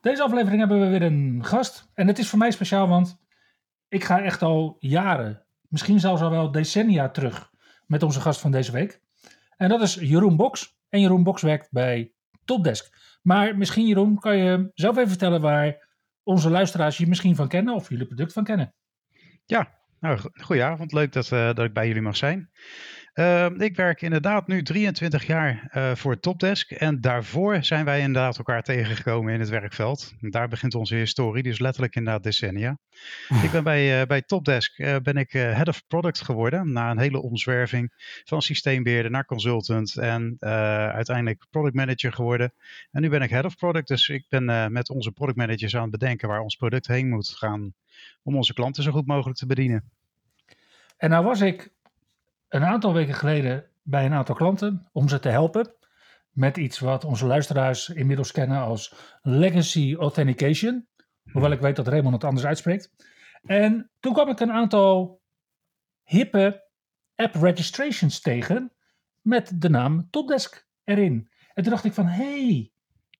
Deze 0.06 0.24
aflevering 0.24 0.60
hebben 0.60 0.80
we 0.80 0.88
weer 0.88 1.02
een 1.02 1.46
gast. 1.46 1.90
En 1.94 2.08
het 2.08 2.20
is 2.20 2.30
voor 2.30 2.40
mij 2.40 2.52
speciaal, 2.52 2.88
want 2.88 3.20
ik 3.88 4.04
ga 4.04 4.22
echt 4.22 4.42
al 4.42 4.76
jaren, 4.80 5.46
misschien 5.68 6.00
zelfs 6.00 6.22
al 6.22 6.30
wel 6.30 6.52
decennia 6.52 7.10
terug 7.10 7.52
met 7.86 8.04
onze 8.04 8.22
gast 8.22 8.42
van 8.42 8.52
deze 8.52 8.72
week. 8.72 9.02
En 9.58 9.70
dat 9.70 9.82
is 9.82 9.94
Jeroen 9.94 10.36
Boks. 10.36 10.78
En 10.90 11.02
Jeroen 11.02 11.24
Boks 11.24 11.42
werkt 11.42 11.72
bij 11.72 12.12
Topdesk. 12.44 13.18
Maar 13.22 13.58
misschien, 13.58 13.88
Jeroen, 13.88 14.20
kan 14.20 14.38
je 14.38 14.72
zelf 14.74 14.96
even 14.98 15.10
vertellen 15.10 15.42
waar 15.42 15.88
onze 16.24 16.50
luisteraars 16.50 16.98
je 16.98 17.08
misschien 17.08 17.36
van 17.36 17.48
kennen 17.48 17.74
of 17.74 17.90
jullie 17.90 18.08
product 18.08 18.34
van 18.34 18.44
kennen? 18.44 18.74
Ja, 19.46 19.80
nou, 20.00 20.20
goedenavond. 20.34 20.92
Leuk 20.92 21.14
dat, 21.14 21.32
uh, 21.32 21.54
dat 21.54 21.66
ik 21.66 21.74
bij 21.74 21.88
jullie 21.88 22.02
mag 22.02 22.18
zijn. 22.18 22.52
Ehm, 23.16 23.62
ik 23.62 23.76
werk 23.76 24.02
inderdaad 24.02 24.48
nu 24.48 24.64
23 24.64 25.26
jaar 25.26 25.72
uh, 25.74 25.96
voor 25.96 26.20
Topdesk. 26.20 26.72
En 26.72 27.02
daarvoor 27.02 27.64
zijn 27.64 27.86
wij 27.86 28.00
inderdaad 28.00 28.38
elkaar 28.38 28.64
tegengekomen 28.64 29.34
in 29.34 29.40
het 29.40 29.50
werkveld. 29.50 30.14
daar 30.20 30.48
begint 30.48 30.76
onze 30.76 30.96
historie, 30.96 31.44
dus 31.44 31.60
letterlijk 31.60 31.96
inderdaad 31.96 32.24
decennia. 32.24 32.78
ik 33.44 33.52
ben 33.52 33.64
bij, 33.64 34.02
uh, 34.02 34.08
bij 34.08 34.22
Topdesk 34.22 34.78
uh, 34.78 34.96
ben 35.04 35.18
ik 35.18 35.32
head 35.32 35.68
of 35.68 35.88
product 35.88 36.22
geworden. 36.22 36.72
Na 36.72 36.92
een 36.92 37.00
hele 37.00 37.22
omzwerving 37.22 37.94
van 38.24 38.42
systeembeheerder 38.42 39.12
naar 39.12 39.26
consultant. 39.26 39.98
En 39.98 40.36
uiteindelijk 40.40 41.46
product 41.50 41.76
manager 41.76 42.14
geworden. 42.14 42.54
En 42.92 43.02
nu 43.02 43.10
ben 43.10 43.22
ik 43.22 43.30
head 43.30 43.46
of 43.46 43.56
product. 43.56 43.88
Dus 43.88 44.10
ik 44.10 44.26
ben 44.30 44.72
met 44.72 44.90
onze 44.90 45.12
product 45.12 45.38
managers 45.38 45.76
aan 45.76 45.82
het 45.82 45.92
bedenken 45.92 46.28
waar 46.28 46.42
ons 46.42 46.56
product 46.56 46.88
heen 46.88 47.10
moet 47.10 47.30
gaan. 47.30 47.74
Om 48.24 48.36
onze 48.36 48.54
klanten 48.54 48.84
zo 48.84 48.92
goed 48.92 49.08
mogelijk 49.08 49.38
te 49.38 49.46
bedienen. 49.46 49.92
En 50.98 51.10
nou 51.10 51.26
was 51.26 51.42
ik 51.42 51.74
een 52.56 52.66
aantal 52.66 52.94
weken 52.94 53.14
geleden 53.14 53.66
bij 53.84 54.06
een 54.06 54.14
aantal 54.14 54.36
klanten 54.36 54.90
om 54.92 55.10
ze 55.10 55.20
te 55.20 55.30
helpen 55.30 55.74
met 56.32 56.58
iets 56.58 56.80
wat 56.80 57.04
onze 57.04 57.26
luisteraars 57.26 57.90
inmiddels 57.90 58.32
kennen 58.32 58.62
als 58.62 58.96
Legacy 59.22 59.96
Authentication. 59.96 60.88
Hoewel 61.32 61.52
ik 61.52 61.60
weet 61.60 61.76
dat 61.76 61.88
Raymond 61.88 62.14
het 62.14 62.24
anders 62.24 62.46
uitspreekt. 62.46 62.94
En 63.44 63.90
toen 64.00 64.14
kwam 64.14 64.30
ik 64.30 64.40
een 64.40 64.52
aantal 64.52 65.22
hippe 66.04 66.64
app 67.16 67.36
registrations 67.36 68.22
tegen 68.22 68.72
met 69.22 69.62
de 69.62 69.70
naam 69.70 70.10
Topdesk 70.10 70.68
erin. 70.84 71.30
En 71.54 71.64
toen 71.64 71.72
dacht 71.72 71.86
ik 71.86 71.94
van, 71.94 72.08
hey, 72.08 72.72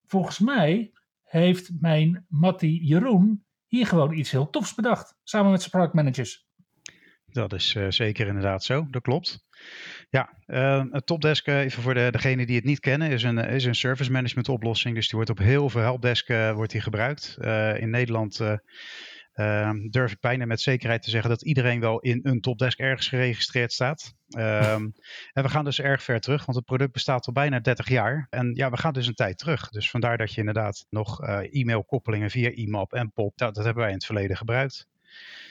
volgens 0.06 0.40
mij 0.40 0.94
heeft 1.24 1.72
mijn 1.80 2.26
Mattie 2.30 2.86
Jeroen 2.86 3.46
hier 3.68 3.88
gewoon 3.88 4.14
iets 4.14 4.32
heel 4.32 4.50
tofs 4.50 4.74
bedacht, 4.74 5.18
samen 5.24 5.52
met 5.52 5.60
zijn 5.60 5.72
product 5.72 5.94
managers. 5.94 6.48
Dat 7.36 7.54
is 7.54 7.74
uh, 7.76 7.86
zeker 7.90 8.28
inderdaad 8.28 8.64
zo, 8.64 8.88
dat 8.90 9.02
klopt. 9.02 9.44
Ja, 10.10 10.30
uh, 10.48 10.84
Topdesk, 10.84 11.48
uh, 11.48 11.60
even 11.60 11.82
voor 11.82 11.94
de, 11.94 12.08
degenen 12.12 12.48
die 12.48 12.56
het 12.56 12.66
niet 12.66 12.80
kennen, 12.80 13.10
is 13.10 13.24
een, 13.24 13.38
is 13.38 13.66
een 13.66 13.76
service 13.76 14.12
management 14.12 14.50
oplossing. 14.50 14.96
Dus 14.96 15.06
die 15.08 15.16
wordt 15.16 15.30
op 15.30 15.38
heel 15.38 15.70
veel 15.70 15.82
helpdesken 15.82 16.56
wordt 16.56 16.72
die 16.72 16.82
gebruikt. 16.82 17.38
in 17.78 17.90
Nederland 17.90 18.40
Ehm, 19.36 19.90
durf 19.90 20.12
ik 20.12 20.20
bijna 20.20 20.46
met 20.46 20.62
zekerheid 20.62 21.02
te 21.02 21.10
zeggen 21.10 21.30
dat 21.30 21.44
iedereen 21.44 21.80
wel 21.80 22.00
in 22.00 22.20
een 22.24 22.42
topdesk 22.42 22.80
ergens 22.80 23.08
geregistreerd 23.08 23.74
staat. 23.74 24.14
Ehm, 24.28 24.82
en 25.34 25.44
we 25.44 25.50
gaan 25.50 25.64
dus 25.64 25.80
erg 25.80 26.04
ver 26.04 26.20
terug, 26.20 26.46
want 26.46 26.58
het 26.58 26.66
product 26.66 26.92
bestaat 26.92 27.28
al 27.28 27.34
bijna 27.34 27.60
30 27.60 27.90
jaar. 27.90 28.28
En 28.30 28.54
ja, 28.54 28.70
we 28.70 28.78
gaan 28.78 28.94
dus 28.94 29.08
een 29.08 29.14
tijd 29.14 29.38
terug. 29.38 29.70
Dus 29.70 29.90
vandaar 29.90 30.18
dat 30.18 30.34
je 30.34 30.40
inderdaad 30.40 30.86
nog 30.90 31.22
e-mailkoppelingen 31.28 32.30
via 32.30 32.50
IMAP 32.50 32.94
en 32.94 33.12
POP, 33.12 33.38
dat, 33.38 33.56
dat, 33.56 33.64
hebben 33.64 33.84
wij 33.84 33.92
in 33.92 33.98
het 33.98 34.06
verleden 34.06 34.38
gebruikt. 34.38 34.88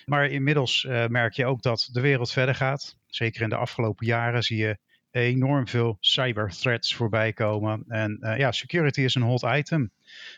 Maar 0.05 0.27
inmiddels 0.27 0.85
uh, 0.85 1.07
merk 1.07 1.33
je 1.33 1.46
ook 1.46 1.62
dat 1.62 1.88
de 1.92 2.00
wereld 2.00 2.31
verder 2.31 2.55
gaat. 2.55 2.96
Zeker 3.07 3.42
in 3.42 3.48
de 3.48 3.57
afgelopen 3.57 4.07
jaren 4.07 4.42
zie 4.42 4.59
je 4.59 4.79
enorm 5.11 5.68
veel 5.68 5.96
cyber 6.00 6.50
threats 6.50 6.94
voorbij 6.94 7.33
komen. 7.33 7.85
En 7.88 8.18
uh, 8.20 8.38
ja, 8.38 8.53
security 8.53 9.00
is 9.00 9.14
een 9.14 9.22
hot 9.22 9.42
item. 9.42 9.92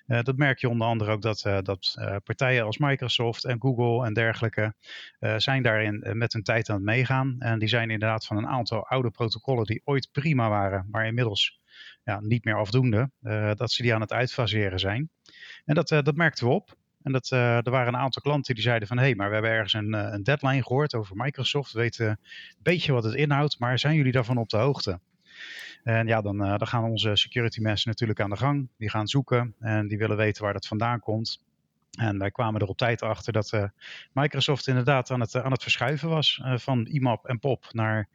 Uh, 0.07 0.23
dat 0.23 0.37
merk 0.37 0.59
je 0.59 0.69
onder 0.69 0.87
andere 0.87 1.13
ook 1.13 1.23
dat, 1.23 1.41
dat 1.63 1.95
partijen 2.25 2.65
als 2.65 2.79
Microsoft 2.79 3.45
en 3.45 3.61
Google 3.61 4.07
en 4.07 4.13
dergelijke 4.13 4.75
zijn 5.37 5.63
daarin 5.63 6.05
met 6.13 6.33
hun 6.33 6.43
tijd 6.43 6.69
aan 6.69 6.77
het 6.77 6.85
meegaan. 6.85 7.37
En 7.39 7.59
die 7.59 7.69
zijn 7.69 7.91
inderdaad 7.91 8.27
van 8.27 8.37
een 8.37 8.47
aantal 8.47 8.87
oude 8.87 9.11
protocollen 9.11 9.65
die 9.65 9.83
ooit 9.85 10.09
prima 10.13 10.49
waren, 10.49 10.87
maar 10.91 11.07
inmiddels 11.07 11.61
ja, 12.05 12.21
niet 12.21 12.45
meer 12.45 12.57
afdoende, 12.57 13.11
dat 13.55 13.73
ze 13.73 13.83
die 13.83 13.95
aan 13.95 14.01
het 14.01 14.13
uitfaseren 14.13 14.79
zijn. 14.79 15.11
En 15.65 15.75
dat, 15.75 15.89
dat 15.89 16.17
merkten 16.17 16.47
we 16.47 16.53
op. 16.53 16.77
En 17.07 17.13
dat, 17.13 17.31
uh, 17.33 17.57
er 17.57 17.71
waren 17.71 17.95
een 17.95 18.01
aantal 18.01 18.23
klanten 18.23 18.55
die 18.55 18.63
zeiden 18.63 18.89
van... 18.89 18.97
hé, 18.97 19.03
hey, 19.03 19.15
maar 19.15 19.27
we 19.27 19.33
hebben 19.33 19.51
ergens 19.53 19.73
een, 19.73 19.95
uh, 19.95 20.09
een 20.11 20.23
deadline 20.23 20.63
gehoord 20.63 20.95
over 20.95 21.17
Microsoft. 21.17 21.73
We 21.73 21.79
weten 21.79 22.09
een 22.09 22.19
beetje 22.63 22.93
wat 22.93 23.05
het 23.05 23.15
inhoudt, 23.15 23.59
maar 23.59 23.79
zijn 23.79 23.97
jullie 23.97 24.13
daarvan 24.13 24.37
op 24.37 24.49
de 24.49 24.57
hoogte? 24.57 25.01
En 25.83 26.07
ja, 26.07 26.21
dan, 26.21 26.43
uh, 26.43 26.59
dan 26.59 26.67
gaan 26.67 26.85
onze 26.85 27.17
security 27.17 27.61
mensen 27.61 27.89
natuurlijk 27.89 28.21
aan 28.21 28.31
de 28.31 28.37
gang. 28.37 28.69
Die 28.79 28.91
gaan 28.91 29.07
zoeken 29.07 29.55
en 29.59 29.89
die 29.89 29.99
willen 29.99 30.17
weten 30.17 30.43
waar 30.43 30.53
dat 30.53 30.67
vandaan 30.67 31.01
komt. 31.01 31.43
En 31.99 32.19
wij 32.19 32.31
kwamen 32.31 32.61
er 32.61 32.67
op 32.67 32.77
tijd 32.77 33.03
achter 33.03 33.33
dat 33.33 33.53
uh, 33.53 33.65
Microsoft 34.13 34.67
inderdaad 34.67 35.11
aan 35.11 35.21
het, 35.21 35.35
uh, 35.35 35.45
aan 35.45 35.53
het 35.53 35.63
verschuiven 35.63 36.09
was 36.09 36.41
uh, 36.45 36.59
van 36.59 36.87
IMAP 36.87 37.25
en 37.25 37.39
POP 37.39 37.67
naar 37.73 38.09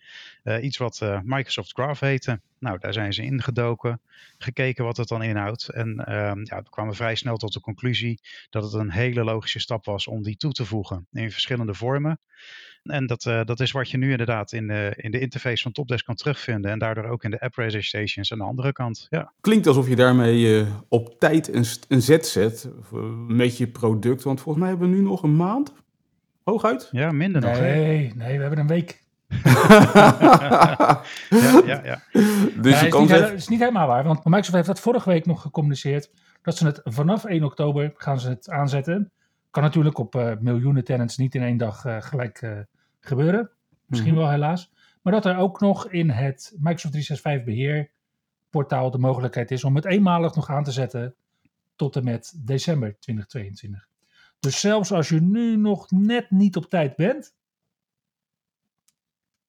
iets 0.62 0.78
wat 0.78 1.02
Microsoft 1.24 1.72
Graph 1.72 2.00
heette. 2.00 2.42
Nou, 2.60 2.78
daar 2.80 2.94
zijn 2.94 3.14
ze 3.14 3.24
ingedoken, 3.24 4.02
gekeken 4.38 4.86
wat 4.86 4.98
het 4.98 5.08
dan 5.08 5.24
inhoudt. 5.24 5.70
En 5.70 6.06
ehm, 6.06 6.40
ja, 6.44 6.62
we 6.62 6.70
kwamen 6.70 6.96
vrij 6.96 7.16
snel 7.16 7.38
tot 7.38 7.54
de 7.54 7.60
conclusie 7.60 8.20
dat 8.50 8.64
het 8.64 8.74
een 8.74 8.92
hele 8.92 9.24
logische 9.24 9.60
stap 9.60 9.86
was 9.86 10.08
om 10.08 10.24
die 10.24 10.38
toe 10.38 10.52
te 10.52 10.66
voegen 10.66 11.08
in 11.12 11.32
verschillende 11.32 11.74
vormen. 11.74 12.20
En 12.84 13.08
dat, 13.08 13.26
uh, 13.26 13.44
dat 13.44 13.60
is 13.60 13.72
wat 13.72 13.90
je 13.90 13.98
nu 13.98 14.12
inderdaad 14.12 14.52
in 14.52 14.68
de, 14.68 14.94
in 14.96 15.12
de 15.12 15.20
interface 15.20 15.64
van 15.64 15.72
Topdesk 15.72 16.06
kan 16.06 16.16
terugvinden. 16.16 16.72
En 16.72 16.80
daardoor 16.80 17.06
ook 17.06 17.24
in 17.24 17.32
de 17.32 17.40
app 17.40 17.56
registrations 17.56 18.32
aan 18.32 18.38
de 18.38 18.44
andere 18.44 18.74
kant. 18.74 19.08
Ja. 19.10 19.32
Klinkt 19.42 19.68
alsof 19.68 19.88
je 19.88 19.96
daarmee 19.96 20.40
uh, 20.40 20.68
op 20.88 21.20
tijd 21.20 21.54
een, 21.54 21.66
een 21.88 22.02
zet 22.02 22.28
zet 22.28 22.70
met 23.28 23.58
je 23.58 23.68
product. 23.68 24.24
Want 24.24 24.42
volgens 24.42 24.64
mij 24.64 24.74
hebben 24.74 24.90
we 24.90 24.96
nu 24.96 25.02
nog 25.02 25.24
een 25.24 25.36
maand. 25.36 25.74
Hooguit? 26.44 26.90
Ja, 26.92 27.12
minder 27.12 27.42
nee, 27.42 27.52
nog. 27.52 27.60
Nee, 27.62 28.12
nee, 28.16 28.36
we 28.36 28.42
hebben 28.42 28.60
een 28.60 28.68
week. 28.68 29.04
ja, 29.44 31.02
ja, 31.66 31.82
ja. 31.84 32.02
Dus 32.62 32.80
ja, 32.80 32.86
je 32.86 32.90
kan 32.90 33.10
het 33.10 33.34
is 33.34 33.48
niet 33.48 33.60
helemaal 33.60 33.88
waar. 33.88 34.04
Want 34.04 34.26
Microsoft 34.26 34.56
heeft 34.56 34.68
dat 34.68 34.80
vorige 34.80 35.10
week 35.10 35.26
nog 35.26 35.42
gecommuniceerd. 35.42 36.12
Dat 36.42 36.58
ze 36.58 36.66
het 36.66 36.82
vanaf 36.84 37.26
1 37.26 37.44
oktober 37.44 37.94
gaan 37.96 38.20
ze 38.20 38.30
het 38.30 38.50
aanzetten. 38.50 39.12
Kan 39.52 39.64
natuurlijk 39.64 39.98
op 39.98 40.16
uh, 40.16 40.34
miljoenen 40.40 40.84
tenants 40.84 41.18
niet 41.18 41.36
in 41.36 41.42
één 41.42 41.58
dag 41.58 41.86
uh, 41.86 42.02
gelijk 42.02 42.42
uh, 42.42 42.60
gebeuren. 43.00 43.52
Misschien 43.86 44.12
mm-hmm. 44.12 44.28
wel 44.28 44.38
helaas. 44.38 44.72
Maar 45.02 45.14
dat 45.14 45.26
er 45.26 45.38
ook 45.38 45.60
nog 45.60 45.88
in 45.90 46.10
het 46.10 46.54
Microsoft 46.56 46.94
365 46.94 47.44
beheer 47.44 47.90
portaal 48.50 48.92
de 48.92 48.98
mogelijkheid 48.98 49.52
is 49.52 49.64
om 49.64 49.76
het 49.76 49.86
eenmalig 49.86 50.36
nog 50.36 50.50
aan 50.50 50.64
te 50.64 50.72
zetten 50.72 51.16
tot 51.76 51.96
en 51.96 52.04
met 52.04 52.34
december 52.46 53.00
2022. 53.00 53.88
Dus 54.40 54.60
zelfs 54.60 54.92
als 54.92 55.10
je 55.10 55.22
nu 55.22 55.56
nog 55.56 55.92
net 55.92 56.32
niet 56.32 56.56
op 56.56 56.66
tijd 56.66 56.96
bent, 56.96 57.36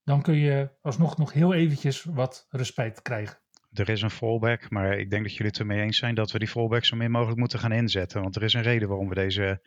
dan 0.05 0.23
kun 0.23 0.35
je 0.35 0.71
alsnog 0.81 1.17
nog 1.17 1.33
heel 1.33 1.55
eventjes 1.55 2.05
wat 2.05 2.47
respect 2.51 3.03
krijgen 3.03 3.42
er 3.73 3.89
is 3.89 4.03
een 4.03 4.11
fallback, 4.11 4.71
maar 4.71 4.99
ik 4.99 5.11
denk 5.11 5.23
dat 5.23 5.33
jullie 5.33 5.47
het 5.47 5.59
ermee 5.61 5.81
eens 5.81 5.97
zijn 5.97 6.15
dat 6.15 6.31
we 6.31 6.39
die 6.39 6.49
fallback 6.49 6.85
zo 6.85 6.97
min 6.97 7.11
mogelijk 7.11 7.39
moeten 7.39 7.59
gaan 7.59 7.73
inzetten. 7.73 8.23
Want 8.23 8.37
er 8.37 8.43
is 8.43 8.55
een 8.55 8.63
reden 8.63 8.89
waarom 8.89 9.09
we 9.09 9.15
deze 9.15 9.61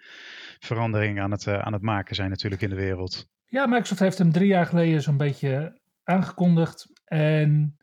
verandering 0.60 1.20
aan 1.20 1.32
het, 1.32 1.46
uh, 1.46 1.60
aan 1.60 1.74
het 1.74 1.82
maken 1.82 2.16
zijn 2.16 2.30
natuurlijk 2.30 2.62
in 2.62 2.70
de 2.70 2.76
wereld. 2.76 3.28
Ja, 3.46 3.66
Microsoft 3.66 4.00
heeft 4.00 4.18
hem 4.18 4.32
drie 4.32 4.48
jaar 4.48 4.66
geleden 4.66 5.02
zo'n 5.02 5.18
beetje 5.18 5.82
aangekondigd. 6.04 6.92
En 7.06 7.78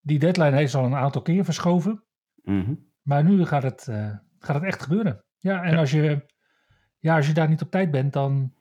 die 0.00 0.18
deadline 0.18 0.56
heeft 0.56 0.74
al 0.74 0.84
een 0.84 0.94
aantal 0.94 1.22
keer 1.22 1.44
verschoven. 1.44 2.04
Mm-hmm. 2.42 2.90
Maar 3.02 3.24
nu 3.24 3.44
gaat 3.44 3.62
het, 3.62 3.86
uh, 3.90 4.14
gaat 4.38 4.54
het 4.54 4.64
echt 4.64 4.82
gebeuren. 4.82 5.24
Ja, 5.38 5.62
en 5.62 5.72
ja. 5.72 5.78
Als, 5.78 5.90
je, 5.90 6.26
ja, 6.98 7.16
als 7.16 7.26
je 7.26 7.32
daar 7.32 7.48
niet 7.48 7.62
op 7.62 7.70
tijd 7.70 7.90
bent, 7.90 8.12
dan 8.12 8.54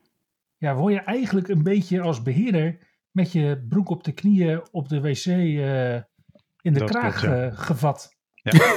ja, 0.57 0.75
word 0.75 0.93
je 0.93 0.99
eigenlijk 0.99 1.47
een 1.47 1.63
beetje 1.63 2.01
als 2.01 2.21
beheerder 2.21 2.89
met 3.11 3.31
je 3.31 3.65
broek 3.69 3.89
op 3.89 4.03
de 4.03 4.11
knieën 4.11 4.61
op 4.71 4.89
de 4.89 5.01
wc... 5.01 5.25
Uh, 5.25 5.99
in 6.61 6.73
de 6.73 6.79
dat 6.79 6.89
kraag 6.89 7.19
klopt, 7.19 7.35
ja. 7.35 7.45
uh, 7.45 7.57
gevat. 7.57 8.15
Ja. 8.33 8.75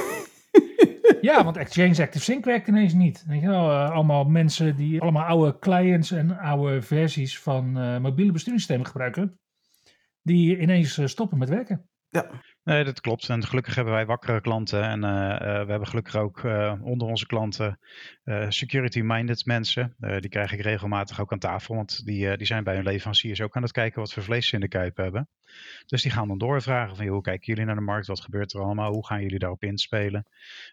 ja, 1.21 1.43
want 1.43 1.57
Exchange 1.57 2.01
Active 2.01 2.23
Sync 2.23 2.45
werkt 2.45 2.67
ineens 2.67 2.93
niet. 2.93 3.23
Weet 3.27 3.41
je 3.41 3.47
wel, 3.47 3.71
uh, 3.71 3.89
allemaal 3.89 4.23
mensen 4.23 4.75
die 4.75 5.01
allemaal 5.01 5.25
oude 5.25 5.59
clients 5.59 6.11
en 6.11 6.37
oude 6.37 6.81
versies 6.81 7.39
van 7.39 7.77
uh, 7.77 7.97
mobiele 7.97 8.31
besturingssystemen 8.31 8.87
gebruiken, 8.87 9.39
die 10.21 10.59
ineens 10.59 10.99
stoppen 11.03 11.37
met 11.37 11.49
werken. 11.49 11.89
Ja. 12.09 12.41
Nee, 12.63 12.83
dat 12.83 13.01
klopt. 13.01 13.29
En 13.29 13.45
gelukkig 13.45 13.75
hebben 13.75 13.93
wij 13.93 14.05
wakkere 14.05 14.41
klanten. 14.41 14.83
En 14.83 15.03
uh, 15.03 15.09
uh, 15.09 15.37
we 15.39 15.69
hebben 15.69 15.87
gelukkig 15.87 16.15
ook 16.15 16.43
uh, 16.43 16.73
onder 16.81 17.07
onze 17.07 17.25
klanten 17.25 17.79
security-minded 18.49 19.45
mensen. 19.45 19.95
die 19.97 20.29
krijg 20.29 20.51
ik 20.51 20.61
regelmatig 20.61 21.21
ook 21.21 21.31
aan 21.31 21.39
tafel. 21.39 21.75
Want 21.75 22.05
die, 22.05 22.37
die 22.37 22.47
zijn 22.47 22.63
bij 22.63 22.75
hun 22.75 22.83
leveranciers 22.83 23.41
ook 23.41 23.55
aan 23.55 23.61
het 23.61 23.71
kijken 23.71 23.99
wat 23.99 24.13
voor 24.13 24.23
vlees 24.23 24.47
ze 24.47 24.55
in 24.55 24.61
de 24.61 24.67
kuip 24.67 24.97
hebben. 24.97 25.29
Dus 25.85 26.01
die 26.01 26.11
gaan 26.11 26.27
dan 26.27 26.37
doorvragen 26.37 26.95
van 26.95 27.07
hoe 27.07 27.21
kijken 27.21 27.45
jullie 27.45 27.65
naar 27.65 27.75
de 27.75 27.81
markt? 27.81 28.07
Wat 28.07 28.21
gebeurt 28.21 28.53
er 28.53 28.61
allemaal? 28.61 28.91
Hoe 28.91 29.05
gaan 29.05 29.21
jullie 29.21 29.39
daarop 29.39 29.63
inspelen? 29.63 30.25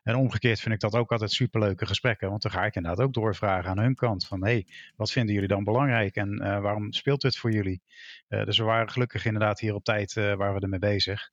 En 0.03 0.17
omgekeerd 0.17 0.61
vind 0.61 0.75
ik 0.75 0.81
dat 0.81 0.95
ook 0.95 1.13
altijd 1.13 1.33
superleuke 1.33 1.87
gesprekken. 1.87 2.31
Want 2.31 2.43
dan 2.43 2.51
ga 2.51 2.65
ik 2.65 2.75
inderdaad 2.75 3.05
ook 3.07 3.13
doorvragen 3.13 3.71
aan 3.71 3.79
hun 3.79 3.95
kant. 3.95 4.27
Van 4.27 4.45
hé, 4.45 4.53
hey, 4.53 4.67
wat 4.97 5.13
vinden 5.13 5.35
jullie 5.35 5.49
dan 5.49 5.65
belangrijk? 5.65 6.17
En 6.17 6.39
waarom 6.63 6.93
speelt 6.93 7.21
dit 7.21 7.37
voor 7.37 7.51
jullie? 7.53 7.83
dus 8.29 8.59
we 8.59 8.65
waren 8.65 8.91
gelukkig 8.91 9.25
inderdaad 9.25 9.61
hier 9.61 9.75
op 9.75 9.85
tijd 9.85 10.15
waar 10.15 10.55
we 10.55 10.61
ermee 10.61 10.79
bezig. 10.79 11.31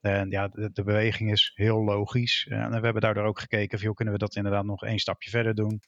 En 0.00 0.30
ja, 0.30 0.48
de, 0.48 0.82
beweging 0.84 1.30
is 1.30 1.52
heel 1.54 1.84
logisch. 1.84 2.46
En 2.48 2.68
we 2.68 2.80
hebben 2.80 3.00
daardoor 3.02 3.24
ook 3.24 3.40
gekeken 3.40 3.78
of 3.78 3.84
hoe 3.84 3.94
kunnen 3.94 4.14
we 4.14 4.20
dat 4.20 4.36
inderdaad 4.36 4.64
nog 4.64 4.84
één 4.84 4.98
stapje 4.98 5.30
verder 5.30 5.54
doen. 5.54 5.82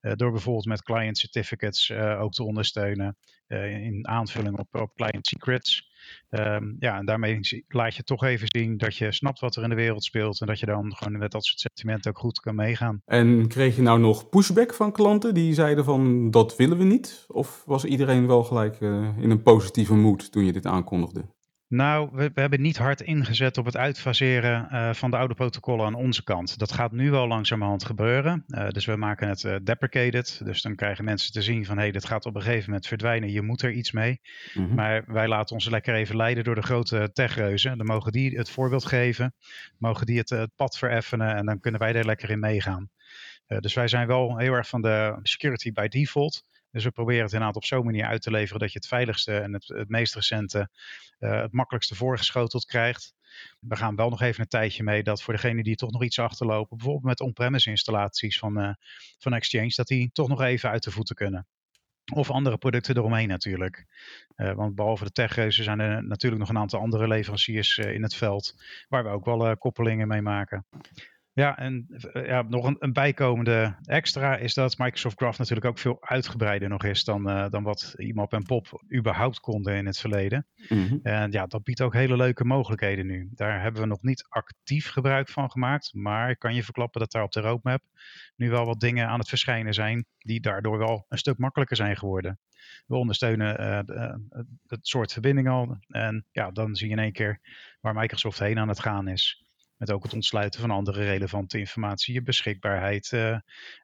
Uh, 0.00 0.12
door 0.12 0.30
bijvoorbeeld 0.30 0.66
met 0.66 0.82
client 0.82 1.18
certificates 1.18 1.88
uh, 1.88 2.20
ook 2.20 2.32
te 2.32 2.42
ondersteunen. 2.42 3.16
Uh, 3.48 3.84
in 3.84 4.08
aanvulling 4.08 4.58
op, 4.58 4.68
op 4.72 4.94
client 4.94 5.26
secrets. 5.26 5.86
Um, 6.30 6.76
ja, 6.78 6.98
en 6.98 7.06
daarmee 7.06 7.40
laat 7.68 7.94
je 7.94 8.02
toch 8.02 8.24
even 8.24 8.48
zien 8.50 8.76
dat 8.76 8.96
je 8.96 9.12
snapt 9.12 9.40
wat 9.40 9.56
er 9.56 9.62
in 9.62 9.68
de 9.68 9.74
wereld 9.74 10.04
speelt. 10.04 10.40
En 10.40 10.46
dat 10.46 10.60
je 10.60 10.66
dan 10.66 10.96
gewoon 10.96 11.18
met 11.18 11.30
dat 11.30 11.44
soort 11.44 11.60
sentimenten 11.60 12.10
ook 12.10 12.18
goed 12.18 12.40
kan 12.40 12.54
meegaan. 12.54 13.02
En 13.04 13.48
kreeg 13.48 13.76
je 13.76 13.82
nou 13.82 14.00
nog 14.00 14.28
pushback 14.28 14.74
van 14.74 14.92
klanten 14.92 15.34
die 15.34 15.54
zeiden 15.54 15.84
van 15.84 16.30
dat 16.30 16.56
willen 16.56 16.78
we 16.78 16.84
niet? 16.84 17.24
Of 17.28 17.62
was 17.66 17.84
iedereen 17.84 18.26
wel 18.26 18.44
gelijk 18.44 18.80
in 18.80 19.30
een 19.30 19.42
positieve 19.42 19.94
mood 19.94 20.32
toen 20.32 20.44
je 20.44 20.52
dit 20.52 20.66
aankondigde? 20.66 21.24
Nou, 21.68 22.08
we, 22.12 22.30
we, 22.34 22.40
hebben 22.40 22.60
niet 22.60 22.76
hard 22.76 23.00
ingezet 23.00 23.58
op 23.58 23.64
het 23.64 23.76
uitfaseren 23.76 24.68
uh, 24.72 24.92
van 24.92 25.10
de 25.10 25.16
oude 25.16 25.34
protocollen 25.34 25.86
aan 25.86 25.94
onze 25.94 26.24
kant. 26.24 26.58
Dat 26.58 26.72
gaat 26.72 26.92
nu 26.92 27.10
wel 27.10 27.26
langzamerhand 27.26 27.84
gebeuren. 27.84 28.44
Uh, 28.48 28.68
dus 28.68 28.84
we 28.84 28.96
maken 28.96 29.28
het 29.28 29.42
uh, 29.42 29.56
deprecated. 29.62 30.40
Dus 30.44 30.62
dan 30.62 30.74
krijgen 30.74 31.04
mensen 31.04 31.32
te 31.32 31.42
zien 31.42 31.64
van 31.64 31.76
hé, 31.76 31.82
hey, 31.82 31.92
dit 31.92 32.04
gaat 32.04 32.26
op 32.26 32.34
een 32.34 32.42
gegeven 32.42 32.64
moment 32.66 32.86
verdwijnen. 32.86 33.30
Je 33.30 33.42
moet 33.42 33.62
er 33.62 33.72
iets 33.72 33.92
mee. 33.92 34.20
Mm-hmm. 34.54 34.74
Maar 34.74 35.04
wij 35.06 35.28
laten 35.28 35.54
ons 35.54 35.68
lekker 35.68 35.94
even 35.94 36.16
leiden 36.16 36.44
door 36.44 36.54
de 36.54 36.62
grote 36.62 37.10
techreuzen. 37.12 37.78
Dan 37.78 37.86
mogen 37.86 38.12
die 38.12 38.36
het 38.36 38.50
voorbeeld 38.50 38.84
geven. 38.84 39.34
Mogen 39.78 40.06
die 40.06 40.18
het, 40.18 40.30
het 40.30 40.54
pad 40.56 40.78
vereffenen. 40.78 41.36
En 41.36 41.46
dan 41.46 41.60
kunnen 41.60 41.80
wij 41.80 41.94
er 41.94 42.06
lekker 42.06 42.30
in 42.30 42.40
meegaan. 42.40 42.90
dus 43.46 43.74
wij 43.74 43.88
zijn 43.88 44.06
wel 44.06 44.36
heel 44.36 44.52
erg 44.52 44.68
van 44.68 44.82
de 44.82 45.18
security 45.22 45.72
by 45.72 45.88
default. 45.88 46.42
Dus 46.70 46.84
we 46.84 46.90
proberen 46.90 47.22
het 47.22 47.32
inderdaad 47.32 47.56
op 47.56 47.64
zo'n 47.64 47.84
manier 47.84 48.04
uit 48.04 48.22
te 48.22 48.30
leveren 48.30 48.60
dat 48.60 48.72
je 48.72 48.78
het 48.78 48.88
veiligste 48.88 49.38
en 49.38 49.52
het, 49.52 49.68
het 49.68 49.88
meest 49.88 50.14
recente, 50.14 50.68
uh, 51.18 51.40
het 51.40 51.52
makkelijkste 51.52 51.94
voorgeschoteld 51.94 52.64
krijgt. 52.64 53.14
We 53.60 53.76
gaan 53.76 53.96
wel 53.96 54.08
nog 54.08 54.20
even 54.20 54.40
een 54.40 54.48
tijdje 54.48 54.82
mee 54.82 55.02
dat 55.02 55.22
voor 55.22 55.34
degenen 55.34 55.64
die 55.64 55.76
toch 55.76 55.90
nog 55.90 56.04
iets 56.04 56.18
achterlopen, 56.18 56.76
bijvoorbeeld 56.76 57.04
met 57.04 57.20
on-premise 57.20 57.70
installaties 57.70 58.38
van, 58.38 58.60
uh, 58.60 58.72
van 59.18 59.32
Exchange, 59.32 59.72
dat 59.74 59.86
die 59.86 60.10
toch 60.12 60.28
nog 60.28 60.42
even 60.42 60.70
uit 60.70 60.82
de 60.82 60.90
voeten 60.90 61.14
kunnen. 61.14 61.46
Of 62.14 62.30
andere 62.30 62.56
producten 62.58 62.96
eromheen 62.96 63.28
natuurlijk. 63.28 63.86
Uh, 64.36 64.52
want 64.52 64.74
behalve 64.74 65.04
de 65.04 65.10
techreuzen 65.10 65.64
zijn 65.64 65.80
er 65.80 66.04
natuurlijk 66.04 66.40
nog 66.40 66.50
een 66.50 66.58
aantal 66.58 66.80
andere 66.80 67.08
leveranciers 67.08 67.78
in 67.78 68.02
het 68.02 68.14
veld 68.14 68.54
waar 68.88 69.04
we 69.04 69.10
ook 69.10 69.24
wel 69.24 69.56
koppelingen 69.56 70.08
mee 70.08 70.22
maken. 70.22 70.66
Ja, 71.38 71.58
en 71.58 71.86
uh, 71.88 72.26
ja, 72.26 72.42
nog 72.42 72.64
een, 72.64 72.76
een, 72.78 72.92
bijkomende 72.92 73.76
extra 73.82 74.36
is 74.36 74.54
dat 74.54 74.78
Microsoft 74.78 75.16
Graph 75.16 75.38
natuurlijk 75.38 75.66
ook 75.66 75.78
veel 75.78 75.96
uitgebreider 76.00 76.68
nog 76.68 76.84
is 76.84 77.04
dan, 77.04 77.30
uh, 77.30 77.48
dan 77.50 77.62
wat 77.62 77.94
IMAP 77.96 78.32
en 78.32 78.42
POP 78.42 78.82
überhaupt 78.94 79.40
konden 79.40 79.74
in 79.74 79.86
het 79.86 79.98
verleden. 79.98 80.46
Mm 80.68 80.86
-hmm. 80.86 81.00
En 81.02 81.30
ja, 81.30 81.46
dat 81.46 81.62
biedt 81.62 81.80
ook 81.80 81.92
hele 81.92 82.16
leuke 82.16 82.44
mogelijkheden 82.44 83.06
nu. 83.06 83.28
Daar 83.34 83.62
hebben 83.62 83.80
we 83.80 83.86
nog 83.86 84.02
niet 84.02 84.26
actief 84.28 84.88
gebruik 84.88 85.28
van 85.28 85.50
gemaakt, 85.50 85.94
maar 85.94 86.30
ik 86.30 86.38
kan 86.38 86.54
je 86.54 86.62
verklappen 86.62 87.00
dat 87.00 87.12
daar 87.12 87.22
op 87.22 87.32
de 87.32 87.40
roadmap 87.40 87.82
nu 88.36 88.50
wel 88.50 88.64
wat 88.64 88.80
dingen 88.80 89.08
aan 89.08 89.18
het 89.18 89.28
verschijnen 89.28 89.74
zijn 89.74 90.06
die 90.18 90.40
daardoor 90.40 90.78
wel 90.78 91.06
een 91.08 91.18
stuk 91.18 91.38
makkelijker 91.38 91.76
zijn 91.76 91.96
geworden. 91.96 92.38
We 92.86 92.96
ondersteunen 92.96 93.60
uh, 93.60 93.80
de, 93.84 94.20
het 94.66 94.86
soort 94.86 95.12
verbinding 95.12 95.48
al 95.48 95.78
en 95.88 96.26
ja, 96.30 96.50
dan 96.50 96.74
zie 96.76 96.86
je 96.86 96.92
in 96.92 97.02
één 97.02 97.12
keer 97.12 97.40
waar 97.80 97.94
Microsoft 97.94 98.38
heen 98.38 98.58
aan 98.58 98.68
het 98.68 98.80
gaan 98.80 99.08
is. 99.08 99.47
Met 99.78 99.92
ook 99.92 100.02
het 100.02 100.14
ontsluiten 100.14 100.60
van 100.60 100.70
andere 100.70 101.04
relevante 101.04 101.58
informatie, 101.58 102.14
je 102.14 102.22
beschikbaarheid, 102.22 103.10
uh, 103.14 103.36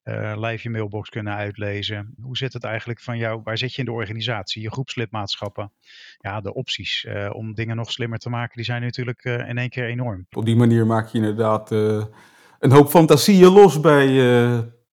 uh, 0.04 0.32
live 0.36 0.62
je 0.62 0.70
mailbox 0.70 1.08
kunnen 1.08 1.34
uitlezen. 1.34 2.14
Hoe 2.20 2.36
zit 2.36 2.52
het 2.52 2.64
eigenlijk 2.64 3.00
van 3.00 3.18
jou? 3.18 3.40
Waar 3.44 3.58
zit 3.58 3.72
je 3.74 3.78
in 3.78 3.84
de 3.84 3.92
organisatie? 3.92 4.62
Je 4.62 4.70
groepslidmaatschappen. 4.70 5.72
Ja, 6.18 6.40
de 6.40 6.54
opties 6.54 7.04
uh, 7.04 7.30
om 7.32 7.54
dingen 7.54 7.76
nog 7.76 7.92
slimmer 7.92 8.18
te 8.18 8.30
maken, 8.30 8.56
die 8.56 8.64
zijn 8.64 8.82
natuurlijk 8.82 9.24
in 9.24 9.58
één 9.58 9.68
keer 9.68 9.84
enorm. 9.84 10.26
Op 10.30 10.44
die 10.44 10.56
manier 10.56 10.86
maak 10.86 11.08
je 11.08 11.18
inderdaad 11.18 11.70
een 11.70 12.72
hoop 12.72 12.88
fantasieën 12.88 13.52
los 13.52 13.80
bij 13.80 14.06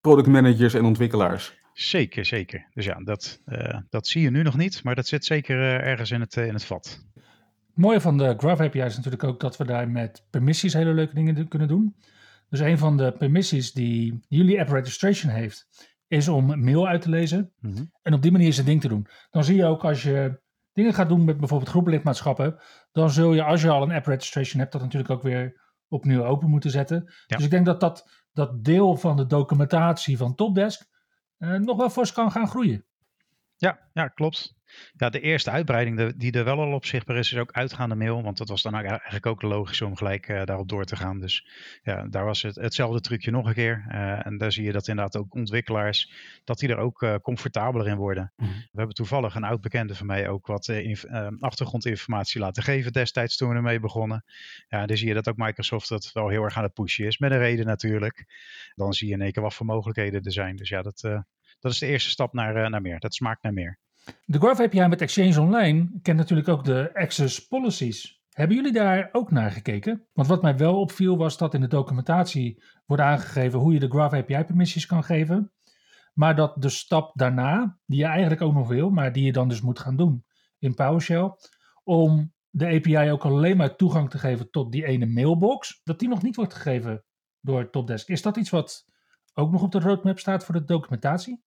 productmanagers 0.02 0.74
en 0.74 0.86
ontwikkelaars. 0.86 1.60
Zeker, 1.74 2.26
zeker. 2.26 2.68
Dus 2.74 2.86
ja, 2.86 3.00
dat, 3.04 3.42
dat 3.90 4.08
zie 4.08 4.22
je 4.22 4.30
nu 4.30 4.44
nog 4.44 4.58
niet, 4.58 4.84
maar 4.84 4.96
dat 4.96 5.08
zit 5.08 5.26
zeker 5.26 5.60
ergens 5.62 6.12
in 6.12 6.20
het, 6.20 6.36
in 6.36 6.54
het 6.54 6.66
vat. 6.66 7.06
Het 7.82 7.90
mooie 7.90 8.02
van 8.02 8.18
de 8.18 8.34
Graph 8.38 8.62
API 8.62 8.82
is 8.82 8.96
natuurlijk 8.96 9.24
ook 9.24 9.40
dat 9.40 9.58
we 9.58 9.66
daar 9.66 9.90
met 9.90 10.28
permissies 10.30 10.74
hele 10.74 10.94
leuke 10.94 11.14
dingen 11.14 11.48
kunnen 11.48 11.68
doen. 11.68 11.96
Dus 12.50 12.60
een 12.60 12.78
van 12.78 12.98
de 12.98 13.12
permissies 13.12 13.72
die 13.72 14.26
jullie 14.28 14.60
app 14.60 14.70
registration 14.70 15.32
heeft, 15.32 15.68
is 16.08 16.28
om 16.28 16.64
mail 16.64 16.88
uit 16.88 17.02
te 17.02 17.10
lezen. 17.10 17.54
Mm 17.60 17.74
-hmm. 17.74 17.92
En 18.02 18.14
op 18.14 18.22
die 18.22 18.32
manier 18.32 18.54
zijn 18.54 18.66
ding 18.66 18.82
te 18.82 18.88
doen. 18.88 19.08
Dan 19.30 19.44
zie 19.44 19.56
je 19.56 19.66
ook 19.66 19.84
als 19.84 20.04
je 20.04 20.42
dingen 20.74 20.94
gaat 20.94 21.10
doen 21.10 21.26
met 21.26 21.38
bijvoorbeeld 21.38 21.70
groepenlidmaatschappen, 21.70 22.62
dan 22.92 23.10
zul 23.10 23.34
je 23.34 23.44
als 23.44 23.62
je 23.62 23.70
al 23.70 23.82
een 23.82 23.92
app 23.92 24.06
registration 24.06 24.60
hebt, 24.60 24.72
dat 24.72 24.82
natuurlijk 24.82 25.12
ook 25.12 25.24
weer 25.24 25.62
opnieuw 25.88 26.24
open 26.24 26.50
moeten 26.50 26.72
zetten. 26.72 27.04
Ja. 27.26 27.36
Dus 27.36 27.46
ik 27.46 27.52
denk 27.52 27.66
dat, 27.66 27.80
dat 27.80 28.26
dat 28.32 28.64
deel 28.64 28.98
van 28.98 29.16
de 29.16 29.26
documentatie 29.26 30.18
van 30.18 30.36
Topdesk 30.36 30.88
uh, 31.38 31.54
nog 31.60 31.78
wel 31.78 31.90
fors 31.90 32.12
kan 32.12 32.32
gaan 32.32 32.48
groeien. 32.48 32.86
Ja, 33.56 33.90
ja, 33.94 34.08
klopt. 34.08 34.56
Ja, 34.94 35.10
de 35.10 35.20
eerste 35.20 35.50
uitbreiding 35.50 36.14
die 36.14 36.32
er 36.32 36.44
wel 36.44 36.60
al 36.60 36.74
op 36.74 36.86
zichtbaar 36.86 37.18
is, 37.18 37.32
is 37.32 37.40
ook 37.40 37.52
uitgaande 37.52 37.96
mail. 37.96 38.24
Want 38.24 38.38
dat 38.38 38.50
was 38.50 38.62
dan 38.62 38.74
eigenlijk 38.74 39.26
ook 39.26 39.42
logisch 39.42 39.82
om 39.82 39.96
gelijk 39.96 40.28
uh, 40.28 40.44
daarop 40.44 40.70
door 40.70 40.86
te 40.86 40.96
gaan. 40.96 41.20
Dus 41.20 41.48
ja, 41.84 42.08
daar 42.08 42.26
was 42.26 42.42
het, 42.42 42.56
hetzelfde 42.56 43.02
trucje 43.02 43.32
nog 43.32 43.48
een 43.48 43.54
keer. 43.54 43.86
Uh, 43.88 44.26
en 44.26 44.38
daar 44.38 44.52
zie 44.52 44.64
je 44.64 44.72
dat 44.72 44.88
inderdaad 44.88 45.18
ook 45.18 45.36
ontwikkelaars, 45.36 46.12
dat 46.44 46.60
die 46.60 46.70
er 46.70 46.78
ook 46.78 47.02
uh, 47.02 47.16
comfortabeler 47.16 47.88
in 47.88 47.96
worden. 47.96 48.34
Mm. 48.36 48.48
We 48.48 48.78
hebben 48.78 48.96
toevallig 48.96 49.36
een 49.36 49.44
oud 49.44 49.62
bekende 49.62 49.96
van 49.96 50.06
mij 50.06 50.30
ook 50.30 50.48
wat 50.48 50.74
achtergrondinformatie 51.40 52.42
laten 52.42 52.64
geven 52.64 52.92
destijds 52.92 53.38
toen 53.38 53.50
we 53.50 53.56
ermee 53.56 53.80
begonnen. 53.80 54.24
Ja, 54.68 54.86
dan 54.86 54.98
zie 54.98 55.08
je 55.08 55.14
dat 55.14 55.30
ook 55.30 55.38
Microsoft 55.38 55.90
dat 55.90 56.12
wel 56.14 56.30
heel 56.30 56.44
erg 56.44 56.58
aan 56.58 56.64
het 56.64 56.74
pushen 56.74 57.06
is. 57.06 57.18
Met 57.18 57.32
een 57.32 57.38
reden 57.38 57.66
natuurlijk. 57.66 58.26
Dan 58.76 58.94
zie 58.94 59.08
je 59.08 59.14
in 59.14 59.22
één 59.22 59.32
keer 59.32 59.44
wat 59.44 59.54
voor 59.54 59.66
mogelijkheden 59.66 60.24
er 60.24 60.32
zijn. 60.32 60.56
Dus 60.56 60.70
ja, 60.70 60.82
dat, 60.82 61.00
dat 61.60 61.72
is 61.72 61.80
de 61.80 61.86
eerste 61.88 62.10
stap 62.10 62.34
naar, 62.34 62.70
naar 62.70 62.82
meer. 62.82 63.00
Dat 63.00 63.14
smaakt 63.14 63.44
naar 63.44 63.54
meer. 63.54 63.80
De 64.26 64.40
Graph 64.40 64.62
API 64.62 64.88
met 64.88 65.02
Exchange 65.02 65.42
Online 65.42 65.90
kent 66.02 66.18
natuurlijk 66.18 66.48
ook 66.48 66.64
de 66.64 66.90
access 66.94 67.48
policies. 67.48 68.22
Hebben 68.30 68.56
jullie 68.56 68.72
daar 68.72 69.10
ook 69.12 69.32
naar 69.32 69.52
gekeken? 69.52 70.08
Want 70.14 70.28
wat 70.28 70.42
mij 70.42 70.58
wel 70.58 70.80
opviel 70.80 71.18
was 71.18 71.38
dat 71.38 71.54
in 71.54 71.62
de 71.62 71.68
documentatie 71.68 72.64
wordt 72.86 73.04
aangegeven 73.04 73.60
hoe 73.60 73.74
je 73.74 73.80
de 73.80 73.90
Graph 73.90 74.16
API 74.16 74.44
permissies 74.44 74.86
kan 74.86 75.04
geven. 75.04 75.52
Maar 76.14 76.36
dat 76.36 76.62
de 76.62 76.70
stap 76.70 77.12
daarna, 77.14 77.78
die 77.86 78.00
je 78.00 78.06
eigenlijk 78.06 78.42
ook 78.42 78.54
nog 78.54 78.68
wil, 78.68 78.90
maar 78.90 79.12
die 79.12 79.26
je 79.26 79.32
dan 79.32 79.50
dus 79.50 79.62
moet 79.62 79.80
gaan 79.80 79.96
doen 79.96 80.26
in 80.60 80.74
PowerShell, 80.74 81.32
om 81.84 82.34
de 82.50 82.66
API 82.66 83.12
ook 83.12 83.26
alleen 83.26 83.58
maar 83.58 83.76
toegang 83.76 84.10
te 84.10 84.18
geven 84.18 84.50
tot 84.50 84.72
die 84.72 84.86
ene 84.86 85.06
mailbox, 85.06 85.82
dat 85.84 86.00
die 86.00 86.10
nog 86.10 86.22
niet 86.22 86.36
wordt 86.36 86.54
gegeven 86.54 87.04
door 87.40 87.70
Topdesk. 87.70 88.08
Is 88.08 88.22
dat 88.22 88.38
iets 88.38 88.50
wat 88.50 88.86
ook 89.34 89.52
nog 89.52 89.62
op 89.62 89.72
de 89.72 89.80
roadmap 89.80 90.20
staat 90.20 90.46
voor 90.46 90.54
de 90.54 90.64
documentatie? 90.64 91.44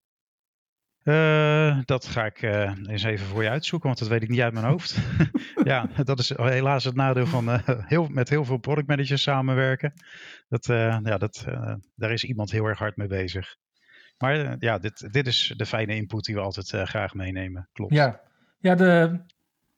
Uh, 1.04 1.78
dat 1.84 2.06
ga 2.06 2.24
ik 2.24 2.42
uh, 2.42 2.72
eens 2.86 3.02
even 3.02 3.26
voor 3.26 3.42
je 3.42 3.48
uitzoeken, 3.48 3.88
want 3.88 4.00
dat 4.00 4.08
weet 4.08 4.22
ik 4.22 4.28
niet 4.28 4.40
uit 4.40 4.52
mijn 4.52 4.66
hoofd. 4.66 4.96
ja, 5.64 5.88
dat 6.04 6.18
is 6.18 6.28
helaas 6.36 6.84
het 6.84 6.94
nadeel 6.94 7.26
van 7.26 7.48
uh, 7.48 7.58
heel, 7.66 8.08
met 8.08 8.28
heel 8.28 8.44
veel 8.44 8.56
productmanagers 8.56 9.22
samenwerken. 9.22 9.92
Dat, 10.48 10.66
ja, 10.66 11.18
dat, 11.18 11.44
daar 11.94 12.12
is 12.12 12.24
iemand 12.24 12.50
heel 12.50 12.66
erg 12.66 12.78
hard 12.78 12.96
mee 12.96 13.08
bezig. 13.08 13.56
Maar 14.18 14.56
ja, 14.58 14.78
dit, 14.78 15.12
dit 15.12 15.26
is 15.26 15.54
de 15.56 15.66
fijne 15.66 15.94
input 15.94 16.24
die 16.24 16.34
we 16.34 16.40
altijd 16.40 16.88
graag 16.88 17.14
meenemen. 17.14 17.68
Klopt. 17.72 17.94
Ja, 17.94 18.20
ja 18.58 18.74
de, 18.74 19.20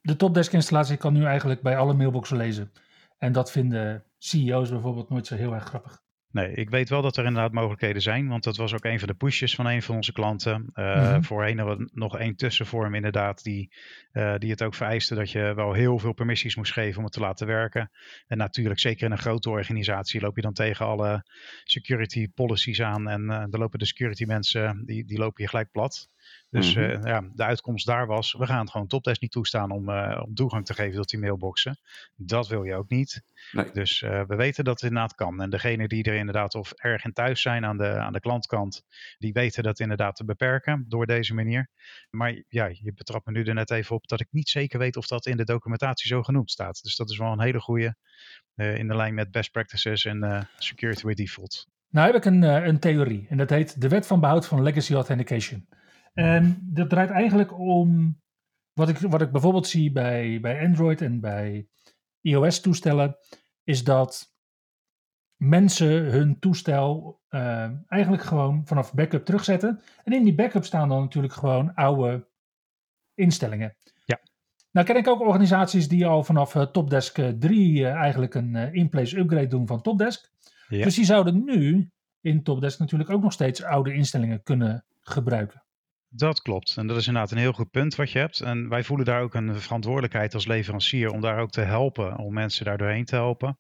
de 0.01 0.17
Topdesk 0.17 0.53
installatie 0.53 0.97
kan 0.97 1.13
nu 1.13 1.25
eigenlijk 1.25 1.63
bij 1.63 1.77
alle 1.77 1.95
mailboxen 1.95 2.37
lezen. 2.37 2.73
En 3.19 3.33
dat 3.33 3.51
vinden 3.51 4.05
CEO's 4.19 4.71
bijvoorbeeld 4.71 5.11
nooit 5.11 5.27
zo 5.27 5.35
heel 5.35 5.55
erg 5.55 5.65
grappig. 5.65 6.05
Nee, 6.31 6.53
ik 6.53 6.71
weet 6.71 6.89
wel 6.89 7.03
dat 7.03 7.17
er 7.17 7.25
inderdaad 7.25 7.53
mogelijkheden 7.53 8.03
zijn, 8.03 8.29
want 8.29 8.45
dat 8.45 8.57
was 8.57 8.75
ook 8.75 8.85
een 8.85 8.99
van 8.99 9.09
de 9.09 9.15
pushes 9.15 9.55
van 9.55 9.67
een 9.67 9.83
van 9.83 9.95
onze 9.95 10.13
klanten. 10.13 10.71
Uh, 10.75 10.97
mm-hmm. 10.97 11.25
Voorheen 11.25 11.59
hadden 11.59 11.79
we 11.79 11.91
nog 11.93 12.19
één 12.19 12.37
tussenvorm 12.37 12.95
inderdaad, 12.95 13.43
die, 13.43 13.73
uh, 14.13 14.35
die 14.39 14.51
het 14.51 14.63
ook 14.63 14.75
vereiste 14.75 15.15
dat 15.15 15.31
je 15.31 15.55
wel 15.55 15.73
heel 15.73 15.99
veel 15.99 16.13
permissies 16.13 16.57
moest 16.57 16.73
geven 16.73 16.99
om 16.99 17.05
het 17.05 17.13
te 17.13 17.21
laten 17.21 17.47
werken. 17.47 17.91
En 18.27 18.39
natuurlijk, 18.39 18.81
zeker 18.81 19.07
in 19.07 19.13
een 19.13 19.19
grote 19.19 19.51
organisatie, 19.51 20.21
loop 20.21 20.37
je 20.37 20.43
dan 20.43 20.53
tegen 20.53 20.87
alle 20.87 21.25
security 21.65 22.29
policies 22.35 22.83
aan 22.83 23.09
en 23.09 23.23
uh, 23.23 23.45
dan 23.49 23.61
lopen 23.61 23.79
de 23.79 23.87
security 23.87 24.25
mensen, 24.25 24.83
die, 24.85 25.05
die 25.05 25.19
lopen 25.19 25.43
je 25.43 25.49
gelijk 25.49 25.71
plat. 25.71 26.09
Dus 26.51 26.75
mm 26.75 26.83
-hmm. 26.83 26.93
uh, 26.93 27.03
ja, 27.03 27.23
de 27.35 27.45
uitkomst 27.45 27.87
daar 27.87 28.07
was, 28.07 28.33
we 28.33 28.47
gaan 28.47 28.61
het 28.61 28.71
gewoon 28.71 28.87
toptest 28.87 29.21
niet 29.21 29.31
toestaan 29.31 29.71
om, 29.71 29.89
uh, 29.89 30.23
om 30.27 30.35
toegang 30.35 30.67
te 30.67 30.75
geven 30.75 30.97
tot 30.97 31.09
die 31.09 31.21
mailboxen. 31.21 31.79
Dat 32.17 32.49
wil 32.49 32.63
je 32.63 32.75
ook 32.75 32.89
niet. 32.89 33.23
Nee. 33.53 33.71
Dus 33.73 34.03
uh, 34.03 34.23
we 34.27 34.37
weten 34.37 34.65
dat 34.65 34.81
het 34.81 34.91
inderdaad 34.91 35.15
kan. 35.15 35.41
En 35.41 35.51
degene 35.51 35.89
die 35.89 36.05
er 36.05 36.15
inderdaad 36.15 36.55
of 36.55 36.73
erg 36.73 37.05
in 37.05 37.13
thuis 37.13 37.43
zijn 37.43 37.65
aan 37.65 37.77
de, 37.77 37.89
aan 37.89 38.13
de 38.13 38.21
klantkant, 38.21 38.83
die 39.19 39.33
weten 39.33 39.63
dat 39.63 39.81
inderdaad 39.81 40.17
te 40.17 40.25
beperken 40.25 40.85
door 40.89 41.07
deze 41.07 41.35
manier. 41.35 41.71
Maar 42.11 42.43
ja, 42.49 42.67
je 42.67 42.93
betrapt 42.95 43.27
me 43.27 43.33
nu 43.33 43.45
er 43.45 43.55
net 43.55 43.71
even 43.71 43.97
op 43.97 44.09
dat 44.09 44.21
ik 44.21 44.29
niet 44.31 44.49
zeker 44.49 44.79
weet 44.79 44.97
of 44.97 45.07
dat 45.07 45.27
in 45.27 45.37
de 45.37 45.45
documentatie 45.45 46.09
zo 46.09 46.23
genoemd 46.23 46.51
staat. 46.51 46.83
Dus 46.83 46.97
dat 46.97 47.11
is 47.11 47.19
wel 47.19 47.33
een 47.33 47.41
hele 47.41 47.61
goede 47.61 47.97
in 48.55 48.89
de 48.89 48.97
lijn 48.97 49.15
met 49.15 49.31
best 49.31 49.51
practices 49.51 50.05
en 50.05 50.49
security 50.59 51.07
by 51.07 51.15
default. 51.15 51.67
Nou 51.91 52.07
heb 52.07 52.17
ik 52.17 52.25
een, 52.25 52.43
een 52.43 52.79
theorie 52.79 53.27
en 53.29 53.37
dat 53.37 53.51
heet 53.51 53.81
de 53.81 53.89
wet 53.89 54.07
van 54.07 54.21
behoud 54.21 54.47
van 54.47 54.63
legacy 54.63 54.95
authentication. 54.95 55.67
En 56.17 56.59
dat 56.63 56.89
draait 56.89 57.11
eigenlijk 57.11 57.59
om 57.59 58.21
wat 58.73 58.89
ik, 58.89 58.99
wat 58.99 59.21
ik 59.21 59.33
bijvoorbeeld 59.33 59.67
zie 59.67 59.93
bij, 59.93 60.41
bij 60.41 60.67
Android 60.67 61.01
en 61.01 61.21
bij 61.21 61.69
iOS-toestellen, 62.21 63.17
is 63.65 63.85
dat 63.85 64.35
mensen 65.37 65.89
hun 65.89 66.39
toestel 66.39 67.21
uh, 67.31 67.71
eigenlijk 67.87 68.23
gewoon 68.23 68.67
vanaf 68.67 68.95
backup 68.95 69.25
terugzetten. 69.25 69.81
En 70.05 70.13
in 70.13 70.25
die 70.25 70.35
backup 70.35 70.65
staan 70.65 70.89
dan 70.89 71.01
natuurlijk 71.01 71.33
gewoon 71.33 71.75
oude 71.75 72.29
instellingen. 73.15 73.77
Ja. 74.05 74.21
Nou 74.71 74.87
ken 74.87 74.97
ik 74.97 75.09
ook 75.09 75.21
organisaties 75.21 75.89
die 75.89 76.07
al 76.07 76.25
vanaf 76.25 76.55
uh, 76.55 76.63
Topdesk 76.63 77.21
3 77.39 77.79
uh, 77.79 77.93
eigenlijk 77.93 78.35
een 78.35 78.55
in-place 78.55 79.19
upgrade 79.19 79.47
doen 79.47 79.67
van 79.67 79.83
Topdesk. 79.83 80.33
Ja. 80.69 80.85
Dus 80.85 80.95
die 80.95 81.05
zouden 81.05 81.45
nu 81.45 81.91
in 82.21 82.43
Topdesk 82.43 82.79
natuurlijk 82.79 83.11
ook 83.11 83.23
nog 83.23 83.33
steeds 83.33 83.63
oude 83.63 83.95
instellingen 83.95 84.43
kunnen 84.43 84.85
gebruiken. 85.01 85.66
Dat 86.17 86.43
klopt. 86.43 86.77
En 86.77 86.87
dat 86.87 86.97
is 86.97 87.07
inderdaad 87.07 87.31
een 87.31 87.39
heel 87.39 87.53
goed 87.53 87.71
punt 87.71 87.95
wat 87.95 88.11
je 88.11 88.19
hebt. 88.19 88.41
En 88.41 88.69
wij 88.69 88.85
voelen 88.85 89.07
daar 89.07 89.23
ook 89.23 89.35
een 89.35 89.61
verantwoordelijkheid 89.61 90.35
als 90.35 90.47
leverancier 90.47 91.11
om 91.11 91.21
daar 91.21 91.39
ook 91.39 91.51
te 91.51 91.61
helpen, 91.61 92.19
om 92.19 92.33
mensen 92.33 92.65
daar 92.65 92.79
doorheen 92.79 93.05
te 93.05 93.15
helpen. 93.15 93.59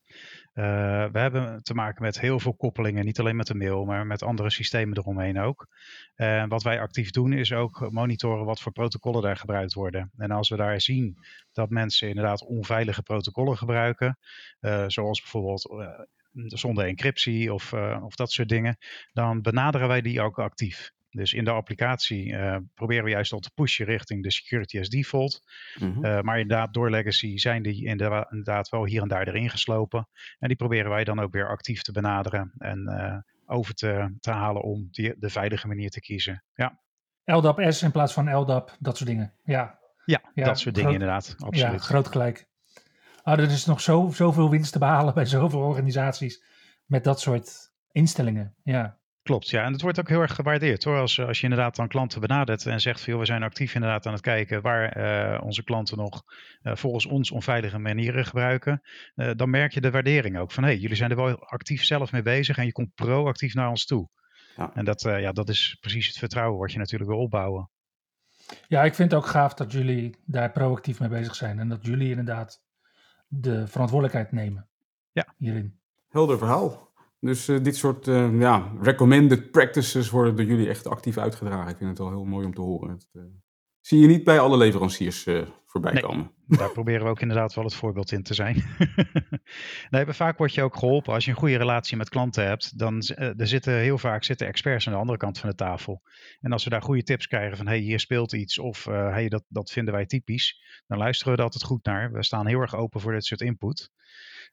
Uh, 0.55 0.65
we 1.13 1.19
hebben 1.19 1.63
te 1.63 1.75
maken 1.75 2.03
met 2.03 2.21
heel 2.21 2.41
veel 2.41 2.55
koppelingen, 2.55 3.05
niet 3.05 3.19
alleen 3.19 3.37
met 3.37 3.47
de 3.47 3.55
mail, 3.55 3.85
maar 3.85 4.07
met 4.07 4.23
andere 4.23 4.51
systemen 4.51 4.99
eromheen 4.99 5.41
ook. 5.41 5.67
En 6.15 6.45
uh, 6.45 6.49
wat 6.49 6.63
wij 6.63 6.81
actief 6.81 7.11
doen 7.11 7.33
is 7.33 7.53
ook 7.53 7.91
monitoren 7.91 8.45
wat 8.45 8.61
voor 8.61 8.73
protocollen 8.73 9.23
daar 9.23 9.37
gebruikt 9.37 9.75
worden. 9.75 10.11
En 10.17 10.31
als 10.31 10.49
we 10.49 10.57
daar 10.57 10.81
zien 10.81 11.17
dat 11.53 11.71
mensen 11.71 12.09
inderdaad 12.09 12.47
onveilige 12.47 13.03
protocollen 13.03 13.57
gebruiken, 13.57 14.19
uh, 14.61 14.85
zoals 14.87 15.21
bijvoorbeeld 15.21 15.87
zonder 16.47 16.87
encryptie 16.87 17.55
of, 17.55 17.73
of 18.03 18.15
dat 18.15 18.33
soort 18.33 18.49
dingen, 18.49 18.77
dan 19.13 19.43
benaderen 19.43 19.89
wij 19.89 20.01
die 20.01 20.21
ook 20.21 20.39
actief. 20.39 20.95
Dus 21.17 21.33
in 21.33 21.45
de 21.45 21.51
applicatie 21.51 22.33
uh, 22.33 22.57
proberen 22.75 23.05
we 23.05 23.11
juist 23.11 23.33
al 23.33 23.39
te 23.39 23.51
pushen 23.55 23.87
richting 23.87 24.23
de 24.23 24.33
security 24.33 24.79
as 24.79 24.89
default. 24.89 25.41
Mm-hmm. 25.79 26.05
Uh, 26.05 26.21
maar 26.21 26.41
inderdaad, 26.41 26.75
door 26.75 26.91
legacy 26.91 27.37
zijn 27.37 27.63
die 27.63 27.85
inderdaad 27.87 28.69
wel 28.69 28.85
hier 28.85 29.03
en 29.03 29.09
daar 29.09 29.29
erin 29.29 29.51
geslopen. 29.51 30.09
En 30.39 30.49
die 30.49 30.57
proberen 30.57 30.91
wij 30.91 31.05
dan 31.05 31.21
ook 31.21 31.33
weer 31.33 31.49
actief 31.49 31.83
te 31.83 31.93
benaderen 31.93 32.53
en 32.59 32.89
uh, 32.89 33.17
over 33.57 33.75
te, 33.75 34.17
te 34.21 34.31
halen 34.31 34.63
om 34.63 34.89
die, 34.91 35.15
de 35.19 35.31
veilige 35.31 35.67
manier 35.67 35.91
te 35.91 36.01
kiezen. 36.01 36.45
Ja. 36.55 36.81
LDAP 37.25 37.73
S 37.73 37.83
in 37.83 37.91
plaats 37.91 38.13
van 38.13 38.37
LDAP, 38.37 38.77
dat 38.79 38.97
soort 38.97 39.09
dingen. 39.09 39.35
Ja, 39.45 39.79
ja, 40.05 40.21
ja 40.35 40.45
dat 40.45 40.59
soort 40.59 40.75
dingen 40.75 40.93
inderdaad. 40.93 41.35
Absoluut. 41.39 41.73
Ja, 41.73 41.79
groot 41.79 42.09
gelijk. 42.09 42.49
Ah, 43.23 43.39
er 43.39 43.51
is 43.51 43.67
nog 43.67 43.81
zo, 43.81 44.11
zoveel 44.13 44.51
winst 44.51 44.73
te 44.73 44.79
behalen 44.79 45.15
bij 45.21 45.25
zoveel 45.25 45.61
organisaties 45.61 46.45
met 46.85 47.05
dat 47.05 47.21
soort 47.21 47.73
instellingen. 47.93 48.55
Ja. 48.63 48.99
Klopt, 49.27 49.49
ja. 49.49 49.65
En 49.65 49.73
het 49.73 49.83
wordt 49.83 50.01
ook 50.01 50.09
heel 50.09 50.21
erg 50.21 50.35
gewaardeerd 50.35 50.85
hoor. 50.85 50.99
Als, 50.99 51.21
als 51.21 51.37
je 51.39 51.43
inderdaad 51.43 51.77
dan 51.77 51.89
klanten 51.89 52.21
benadert 52.21 52.67
en 52.67 52.81
zegt 52.81 53.01
van 53.01 53.13
joh, 53.13 53.21
we 53.21 53.27
zijn 53.27 53.43
actief 53.43 53.75
inderdaad 53.75 54.07
aan 54.07 54.13
het 54.13 54.21
kijken 54.23 54.63
waar 54.63 54.89
eh, 54.89 55.43
onze 55.45 55.65
klanten 55.65 55.97
nog 55.99 56.23
eh, 56.63 56.77
volgens 56.77 57.07
ons 57.07 57.31
onveilige 57.31 57.79
manieren 57.79 58.25
gebruiken. 58.27 58.83
eh, 59.15 59.31
dan 59.37 59.51
merk 59.51 59.73
je 59.73 59.81
de 59.81 59.91
waardering 59.91 60.39
ook 60.39 60.53
van 60.53 60.63
hé, 60.63 60.69
hey, 60.71 60.79
jullie 60.79 60.97
zijn 60.97 61.11
er 61.11 61.17
wel 61.17 61.39
actief 61.39 61.85
zelf 61.85 62.13
mee 62.13 62.23
bezig 62.23 62.57
en 62.59 62.65
je 62.65 62.73
komt 62.73 62.95
proactief 62.95 63.55
naar 63.55 63.69
ons 63.69 63.85
toe. 63.87 64.09
Ja. 64.57 64.71
En 64.75 64.85
dat, 64.85 65.05
eh, 65.05 65.21
ja, 65.21 65.33
dat 65.33 65.49
is 65.49 65.77
precies 65.81 66.07
het 66.07 66.19
vertrouwen 66.19 66.59
wat 66.59 66.73
je 66.73 66.79
natuurlijk 66.79 67.11
wil 67.11 67.21
opbouwen. 67.21 67.71
ja, 68.69 68.83
ik 68.85 68.95
vind 68.95 69.11
het 69.11 69.21
ook 69.21 69.27
gaaf 69.27 69.55
dat 69.55 69.73
jullie 69.73 70.17
daar 70.27 70.51
proactief 70.53 71.01
mee 71.01 71.09
bezig 71.09 71.35
zijn. 71.35 71.59
En 71.59 71.69
dat 71.69 71.87
jullie 71.87 72.11
inderdaad 72.11 72.63
de 73.29 73.67
verantwoordelijkheid 73.67 74.33
nemen 74.33 74.69
Ja. 75.13 75.35
hierin. 75.37 75.81
Helder 76.09 76.39
verhaal. 76.39 76.86
Dus 77.27 77.49
eh, 77.49 77.63
dit 77.63 77.77
soort 77.77 78.09
eh, 78.09 78.41
ja, 78.41 78.73
recommended 78.81 79.51
practices 79.51 80.11
worden 80.11 80.37
door 80.37 80.45
jullie 80.45 80.69
echt 80.69 80.87
actief 80.87 81.19
uitgedragen. 81.19 81.71
Ik 81.71 81.77
vind 81.77 81.89
het 81.91 81.99
wel 81.99 82.09
heel 82.09 82.25
mooi 82.25 82.47
om 82.47 82.55
te 82.55 82.61
horen. 82.61 82.99
Eh, 83.13 83.23
zie 83.87 84.01
je 84.01 84.07
niet 84.07 84.25
bij 84.25 84.39
alle 84.39 84.57
leveranciers 84.57 85.27
eh, 85.27 85.43
voorbij 85.65 85.93
Nee. 85.93 86.03
komen. 86.03 86.31
Daar 86.47 86.73
proberen 86.79 87.05
we 87.05 87.11
ook 87.11 87.21
inderdaad 87.21 87.55
wel 87.55 87.65
het 87.65 87.75
voorbeeld 87.75 88.13
in 88.13 88.23
te 88.23 88.35
zijn. 88.35 88.65
nee, 89.91 90.07
vaak 90.07 90.39
word 90.39 90.55
je 90.55 90.63
ook 90.63 90.77
geholpen. 90.77 91.13
Als 91.13 91.25
je 91.25 91.31
een 91.31 91.37
goede 91.37 91.57
relatie 91.57 91.97
met 91.97 92.09
klanten 92.09 92.47
hebt, 92.47 92.79
dan 92.79 93.01
eh, 93.01 93.41
er 93.41 93.47
zitten 93.47 93.73
heel 93.75 93.99
vaak 93.99 94.25
zitten 94.25 94.47
experts 94.47 94.87
aan 94.87 94.93
de 94.93 94.99
andere 94.99 95.19
kant 95.19 95.39
van 95.39 95.49
de 95.51 95.55
tafel. 95.55 96.03
En 96.41 96.53
als 96.53 96.65
we 96.65 96.71
daar 96.71 96.83
goede 96.83 97.03
tips 97.03 97.27
krijgen 97.27 97.57
van 97.57 97.67
hey, 97.67 97.79
hier 97.79 98.01
speelt 98.01 98.33
iets 98.33 98.59
of 98.59 98.87
eh, 98.87 99.11
hey, 99.11 99.29
dat, 99.29 99.45
dat 99.49 99.71
vinden 99.71 99.95
wij 99.95 100.07
typisch, 100.07 100.61
dan 100.87 100.99
luisteren 100.99 101.33
we 101.33 101.39
er 101.39 101.45
altijd 101.45 101.65
goed 101.65 101.85
naar. 101.85 102.13
We 102.13 102.25
staan 102.25 102.47
heel 102.47 102.61
erg 102.61 102.75
open 102.77 103.01
voor 103.01 103.13
dit 103.13 103.25
soort 103.25 103.41
input. 103.41 103.91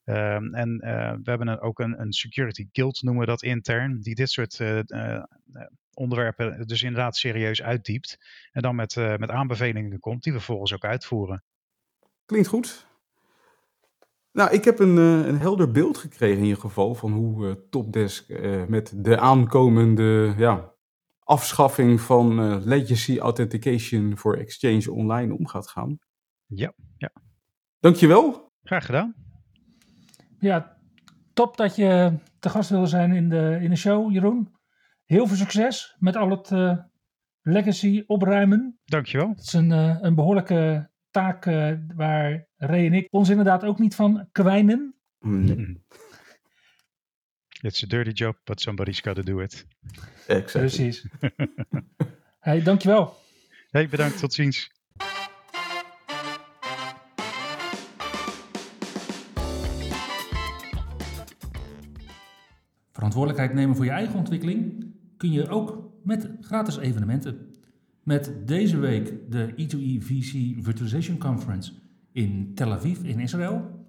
Ehm, 0.03 0.53
en 0.53 0.77
we 1.23 1.29
hebben 1.29 1.47
een, 1.47 1.59
ook 1.59 1.79
een, 1.79 2.01
een 2.01 2.13
security 2.13 2.67
guild, 2.71 3.01
noemen 3.01 3.21
we 3.21 3.29
dat 3.29 3.43
intern, 3.43 3.99
die 3.99 4.15
dit 4.15 4.29
soort 4.29 4.59
onderwerpen 5.93 6.67
dus 6.67 6.83
inderdaad 6.83 7.17
serieus 7.17 7.61
uitdiept. 7.61 8.17
En 8.51 8.61
dan 8.61 8.75
met, 8.75 8.97
eh, 8.97 9.15
met 9.15 9.29
aanbevelingen 9.29 9.99
komt 9.99 10.23
die 10.23 10.33
we 10.33 10.37
vervolgens 10.37 10.73
ook 10.73 10.85
uitvoeren. 10.85 11.43
Klinkt 12.25 12.47
goed. 12.47 12.87
Nou, 14.33 14.51
ik 14.51 14.63
heb 14.63 14.79
een, 14.79 14.97
eh, 14.97 15.27
een 15.27 15.39
helder 15.39 15.71
beeld 15.71 15.97
gekregen 15.97 16.37
in 16.37 16.43
ieder 16.43 16.59
geval 16.59 16.95
van 16.95 17.11
hoe 17.11 17.47
eh, 17.47 17.55
Topdesk 17.69 18.29
eh, 18.29 18.65
met 18.65 18.93
de 18.95 19.19
aankomende 19.19 20.33
ja, 20.37 20.73
afschaffing 21.19 22.01
van 22.01 22.39
eh, 22.39 22.57
legacy 22.65 23.17
authentication 23.17 24.17
voor 24.17 24.37
Exchange 24.37 24.91
Online 24.91 25.33
om 25.37 25.47
gaat 25.47 25.67
gaan. 25.67 25.99
Ja, 26.45 26.73
ja. 26.97 27.11
Dankjewel. 27.79 28.51
Graag 28.63 28.85
gedaan. 28.85 29.15
Ja, 30.39 30.77
top 31.33 31.57
dat 31.57 31.75
je 31.75 32.13
te 32.39 32.49
gast 32.49 32.69
wilde 32.69 32.87
zijn 32.87 33.11
in 33.11 33.29
de, 33.29 33.57
in 33.61 33.69
de 33.69 33.75
show, 33.75 34.11
Jeroen. 34.11 34.52
Heel 35.13 35.27
veel 35.27 35.37
succes 35.37 35.95
met 35.99 36.15
al 36.15 36.29
het 36.29 36.51
eh, 36.51 36.77
legacy 37.41 38.03
opruimen. 38.07 38.79
Dankjewel. 38.85 39.29
Het 39.29 39.39
is 39.39 39.53
een, 39.53 39.71
eh, 39.71 39.97
een 40.01 40.15
behoorlijke 40.15 40.89
taak 41.11 41.45
eh, 41.45 41.73
waar 41.95 42.47
Ray 42.55 42.85
en 42.85 42.93
ik 42.93 43.07
ons 43.11 43.29
inderdaad 43.29 43.63
ook 43.63 43.79
niet 43.79 43.95
van 43.95 44.29
kwijnen. 44.31 44.95
It's 47.61 47.83
a 47.83 47.87
dirty 47.87 48.09
job, 48.09 48.37
but 48.43 48.61
somebody's 48.61 48.99
got 48.99 49.15
to 49.15 49.21
do 49.21 49.39
it. 49.39 49.65
exact. 50.27 50.51
Precies. 50.51 51.07
hey, 52.39 52.63
dankjewel. 52.63 53.15
Hey, 53.69 53.89
bedankt. 53.89 54.19
Tot 54.19 54.33
ziens. 54.33 54.71
Verantwoordelijkheid 62.91 63.53
nemen 63.53 63.75
voor 63.75 63.85
je 63.85 63.91
eigen 63.91 64.15
ontwikkeling 64.15 64.92
kun 65.23 65.31
je 65.31 65.49
ook 65.49 65.91
met 66.01 66.29
gratis 66.41 66.77
evenementen. 66.77 67.37
Met 68.03 68.33
deze 68.45 68.77
week 68.77 69.13
de 69.29 69.51
E2E 69.51 70.03
VC 70.03 70.63
Virtualization 70.63 71.17
Conference 71.17 71.73
in 72.11 72.51
Tel 72.55 72.71
Aviv 72.71 72.99
in 73.03 73.19
Israël. 73.19 73.85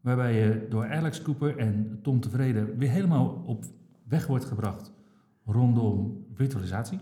Waarbij 0.00 0.34
je 0.34 0.66
door 0.68 0.88
Alex 0.88 1.22
Cooper 1.22 1.56
en 1.56 1.98
Tom 2.02 2.20
Tevreden 2.20 2.78
weer 2.78 2.90
helemaal 2.90 3.42
op 3.46 3.64
weg 4.08 4.26
wordt 4.26 4.44
gebracht 4.44 4.92
rondom 5.44 6.24
virtualisatie. 6.34 6.98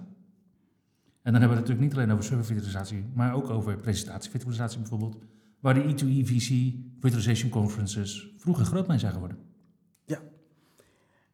En 1.23 1.33
dan 1.33 1.41
hebben 1.41 1.49
we 1.49 1.55
het 1.55 1.69
natuurlijk 1.69 1.81
niet 1.81 1.95
alleen 1.95 2.11
over 2.11 2.25
servervirtualisatie, 2.25 3.05
maar 3.15 3.35
ook 3.35 3.51
over 3.51 3.79
presentatievirtualisatie 3.79 4.79
bijvoorbeeld. 4.79 5.19
Waar 5.61 5.75
de 5.75 5.83
E2E 5.83 6.27
VC 6.27 6.75
Virtualization 7.01 7.51
Conferences 7.51 8.35
vroeger 8.37 8.65
groot 8.65 8.87
mee 8.87 8.99
zijn 8.99 9.13
geworden. 9.13 9.39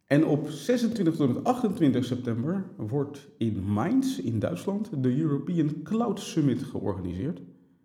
En 0.09 0.27
op 0.27 0.49
26 0.49 1.15
tot 1.17 1.29
en 1.29 1.35
met 1.35 1.45
28 1.45 2.05
september 2.05 2.65
wordt 2.77 3.29
in 3.39 3.63
Mainz 3.65 4.19
in 4.19 4.39
Duitsland 4.39 5.03
de 5.03 5.19
European 5.19 5.83
Cloud 5.83 6.21
Summit 6.21 6.63
georganiseerd. 6.63 7.41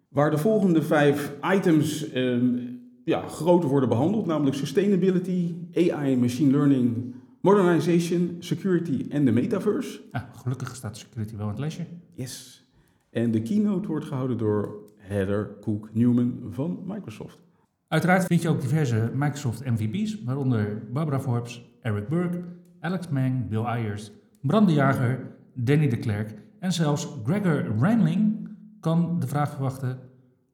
Waar 0.09 0.31
de 0.31 0.37
volgende 0.37 0.81
vijf 0.81 1.33
items 1.55 2.09
ehm, 2.09 2.57
ja, 3.05 3.27
groot 3.27 3.63
worden 3.63 3.89
behandeld, 3.89 4.25
namelijk 4.25 4.55
sustainability, 4.55 5.55
AI, 5.75 6.17
machine 6.17 6.51
learning, 6.51 7.13
modernization, 7.41 8.35
security 8.39 9.05
en 9.09 9.25
de 9.25 9.31
metaverse. 9.31 10.01
Ah, 10.11 10.21
gelukkig 10.35 10.75
staat 10.75 10.97
security 10.97 11.35
wel 11.35 11.45
in 11.45 11.51
het 11.51 11.59
lesje. 11.59 11.85
Yes. 12.13 12.65
En 13.09 13.31
de 13.31 13.41
keynote 13.41 13.87
wordt 13.87 14.05
gehouden 14.05 14.37
door 14.37 14.83
Heather 14.97 15.55
Cook 15.61 15.89
Newman 15.93 16.39
van 16.49 16.83
Microsoft. 16.85 17.37
Uiteraard 17.87 18.25
vind 18.25 18.41
je 18.41 18.49
ook 18.49 18.61
diverse 18.61 19.11
Microsoft 19.13 19.65
MVP's, 19.65 20.23
waaronder 20.23 20.81
Barbara 20.91 21.19
Forbes, 21.19 21.65
Eric 21.81 22.07
Burke, 22.07 22.39
Alex 22.79 23.07
Mang, 23.09 23.47
Bill 23.49 23.59
Ayers, 23.63 24.11
Bram 24.41 24.65
de 24.65 24.73
Jager, 24.73 25.19
Danny 25.53 25.87
de 25.89 25.97
Klerk 25.97 26.33
en 26.59 26.73
zelfs 26.73 27.07
Gregor 27.25 27.65
Reinling 27.79 28.49
kan 28.79 29.19
de 29.19 29.27
vraag 29.27 29.51
verwachten: 29.51 29.99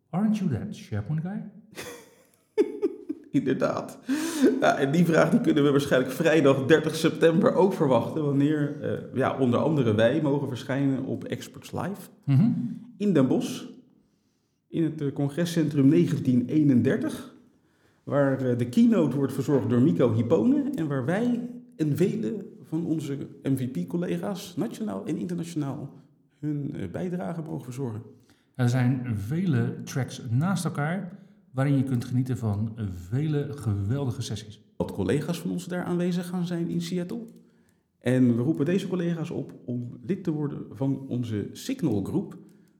Aren't 0.09 0.37
you 0.37 0.49
that 0.49 0.75
SharePoint 0.75 1.21
guy? 1.21 1.43
Inderdaad. 3.31 3.99
Ja, 4.59 4.77
en 4.77 4.91
die 4.91 5.05
vraag 5.05 5.29
die 5.29 5.41
kunnen 5.41 5.63
we 5.63 5.71
waarschijnlijk 5.71 6.11
vrijdag 6.13 6.65
30 6.65 6.95
september 6.95 7.53
ook 7.55 7.73
verwachten, 7.73 8.25
wanneer 8.25 8.81
eh, 8.81 8.91
ja, 9.13 9.37
onder 9.37 9.59
andere 9.59 9.95
wij 9.95 10.21
mogen 10.21 10.47
verschijnen 10.47 11.03
op 11.05 11.23
Experts 11.23 11.71
Live 11.71 12.09
Mhm. 12.25 12.49
in 12.97 13.13
Den 13.13 13.27
Bosch, 13.27 13.63
in 14.69 14.83
het 14.83 15.01
eh, 15.01 15.13
congrescentrum 15.13 15.89
1931, 15.89 17.35
waar 18.03 18.41
eh, 18.41 18.57
de 18.57 18.69
keynote 18.69 19.15
wordt 19.15 19.33
verzorgd 19.33 19.69
door 19.69 19.81
Mico 19.81 20.13
Hipone 20.13 20.69
en 20.75 20.87
waar 20.87 21.05
wij 21.05 21.49
en 21.75 21.97
vele 21.97 22.45
van 22.63 22.85
onze 22.85 23.17
MVP-collega's, 23.43 24.55
nationaal 24.55 25.05
en 25.05 25.17
internationaal, 25.17 25.93
hun 26.39 26.75
eh, 26.75 26.89
bijdrage 26.91 27.41
mogen 27.41 27.63
verzorgen. 27.63 28.01
Er 28.55 28.69
zijn 28.69 29.17
vele 29.17 29.83
tracks 29.83 30.21
naast 30.29 30.65
elkaar 30.65 31.17
waarin 31.51 31.77
je 31.77 31.83
kunt 31.83 32.05
genieten 32.05 32.37
van 32.37 32.77
vele 33.09 33.47
geweldige 33.49 34.21
sessies. 34.21 34.61
wat 34.77 34.91
collega's 34.91 35.39
van 35.39 35.51
ons 35.51 35.65
daar 35.65 35.83
aanwezig 35.83 36.27
gaan 36.27 36.47
zijn 36.47 36.69
in 36.69 36.81
Seattle. 36.81 37.25
En 37.99 38.35
we 38.35 38.41
roepen 38.41 38.65
deze 38.65 38.87
collega's 38.87 39.29
op 39.29 39.53
om 39.65 39.97
lid 40.05 40.23
te 40.23 40.31
worden 40.31 40.65
van 40.71 41.05
onze 41.07 41.49
Signal 41.51 42.03
groep, 42.03 42.37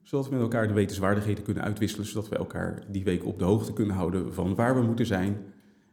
zodat 0.09 0.27
we 0.27 0.33
met 0.33 0.41
elkaar 0.41 0.67
de 0.67 0.73
wetenswaardigheden 0.73 1.43
kunnen 1.43 1.63
uitwisselen, 1.63 2.05
zodat 2.05 2.29
we 2.29 2.35
elkaar 2.35 2.83
die 2.87 3.03
week 3.03 3.25
op 3.25 3.39
de 3.39 3.45
hoogte 3.45 3.73
kunnen 3.73 3.95
houden 3.95 4.33
van 4.33 4.55
waar 4.55 4.75
we 4.75 4.81
moeten 4.81 5.05
zijn 5.05 5.37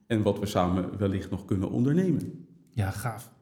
en 0.07 0.23
wat 0.23 0.39
we 0.39 0.47
samen 0.47 0.99
wellicht 0.99 1.31
nog 1.31 1.45
kunnen 1.45 1.71
ondernemen. 1.71 2.47
Ja, 2.73 2.91
gaaf. 2.91 3.33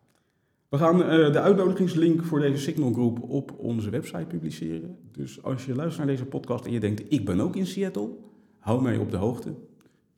We 0.68 0.78
gaan 0.78 1.02
eh, 1.02 1.32
de 1.32 1.40
uitnodigingslink 1.40 2.24
voor 2.24 2.40
deze 2.40 2.62
Signal 2.62 2.92
groep 2.92 3.22
op 3.22 3.54
onze 3.58 3.90
website 3.90 4.26
publiceren. 4.26 4.98
Dus 5.12 5.42
als 5.42 5.64
je 5.64 5.74
luistert 5.74 6.06
naar 6.06 6.16
deze 6.16 6.28
podcast 6.28 6.64
en 6.64 6.72
je 6.72 6.80
denkt, 6.80 7.12
ik 7.12 7.24
ben 7.24 7.40
ook 7.40 7.56
in 7.56 7.66
Seattle, 7.66 8.10
hou 8.58 8.82
mij 8.82 8.96
op 8.96 9.10
de 9.10 9.16
hoogte. 9.16 9.54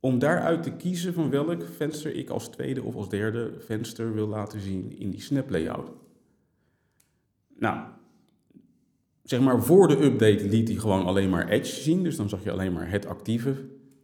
Om 0.00 0.18
daaruit 0.18 0.62
te 0.62 0.72
kiezen 0.72 1.14
van 1.14 1.30
welk 1.30 1.64
venster 1.76 2.14
ik 2.14 2.30
als 2.30 2.48
tweede 2.48 2.82
of 2.82 2.94
als 2.94 3.08
derde 3.08 3.52
venster 3.58 4.14
wil 4.14 4.26
laten 4.26 4.60
zien 4.60 4.98
in 4.98 5.10
die 5.10 5.20
snap 5.20 5.50
layout. 5.50 5.92
Nou, 7.56 7.80
zeg 9.22 9.40
maar 9.40 9.62
voor 9.62 9.88
de 9.88 10.04
update 10.04 10.48
liet 10.48 10.68
hij 10.68 10.76
gewoon 10.76 11.04
alleen 11.04 11.30
maar 11.30 11.48
Edge 11.48 11.80
zien. 11.80 12.02
Dus 12.02 12.16
dan 12.16 12.28
zag 12.28 12.44
je 12.44 12.52
alleen 12.52 12.72
maar 12.72 12.90
het 12.90 13.06
actieve 13.06 13.54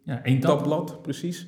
Ja, 0.03 0.23
één 0.23 0.39
tab. 0.39 0.57
tabblad, 0.57 1.01
precies. 1.01 1.47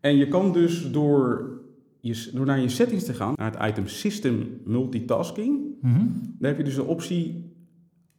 En 0.00 0.16
je 0.16 0.28
kan 0.28 0.52
dus 0.52 0.90
door, 0.90 1.60
je, 2.00 2.30
door 2.34 2.46
naar 2.46 2.60
je 2.60 2.68
settings 2.68 3.04
te 3.04 3.14
gaan, 3.14 3.34
naar 3.36 3.52
het 3.52 3.70
item 3.70 3.86
System 3.86 4.60
Multitasking, 4.64 5.68
Mhm. 5.80 5.98
dan 6.38 6.48
heb 6.48 6.56
je 6.56 6.64
dus 6.64 6.74
de 6.74 6.84
optie 6.84 7.54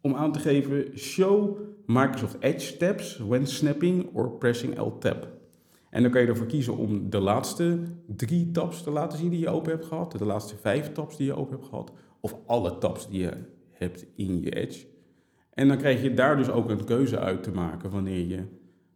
om 0.02 0.16
aan 0.16 0.32
te 0.32 0.40
geven 0.40 0.98
Show 0.98 1.58
Microsoft 1.86 2.36
Edge 2.40 2.78
tabs 2.78 3.18
when 3.18 3.48
snapping 3.48 4.10
or 4.14 4.32
pressing 4.32 4.80
L-tab. 4.80 5.28
En 5.90 6.02
dan 6.02 6.12
kan 6.12 6.22
je 6.22 6.28
ervoor 6.28 6.46
kiezen 6.46 6.78
om 6.78 7.10
de 7.10 7.20
laatste 7.20 7.80
drie 8.08 8.52
tabs 8.52 8.84
te 8.84 8.92
laten 8.92 9.18
zien 9.18 9.30
die 9.30 9.40
je 9.40 9.50
open 9.50 9.72
hebt 9.72 9.86
gehad, 9.86 10.12
de 10.12 10.26
laatste 10.26 10.56
vijf 10.56 10.92
tabs 10.92 11.18
die 11.18 11.26
je 11.26 11.36
open 11.36 11.56
hebt 11.56 11.68
gehad, 11.70 11.92
of 12.20 12.36
alle 12.46 12.78
tabs 12.78 13.10
die 13.10 13.20
je 13.20 13.32
hebt 13.72 14.06
in 14.16 14.42
je 14.42 14.50
Edge. 14.52 14.86
En 15.54 15.68
dan 15.68 15.78
krijg 15.78 16.02
je 16.02 16.14
daar 16.14 16.38
dus 16.38 16.50
ook 16.50 16.70
een 16.70 16.84
keuze 16.86 17.20
uit 17.20 17.44
te 17.44 17.52
maken 17.52 17.90
wanneer 17.90 18.28
je 18.28 18.44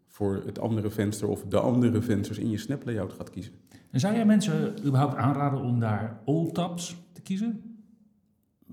voor 0.07 0.41
het 0.45 0.59
andere 0.59 0.89
venster 0.89 1.27
of 1.27 1.43
de 1.43 1.59
andere 1.59 2.01
vensters 2.01 2.38
in 2.38 2.49
je 2.49 2.57
snap 2.57 2.86
layout 2.86 3.13
gaat 3.13 3.29
kiezen. 3.29 3.53
En 3.95 4.01
zou 4.01 4.15
jij 4.15 4.25
mensen 4.25 4.73
überhaupt 4.85 5.15
aanraden 5.15 5.61
om 5.61 5.79
daar 5.79 6.19
all 6.25 6.49
tabs 6.51 6.95
te 7.13 7.21
kiezen? 7.21 7.61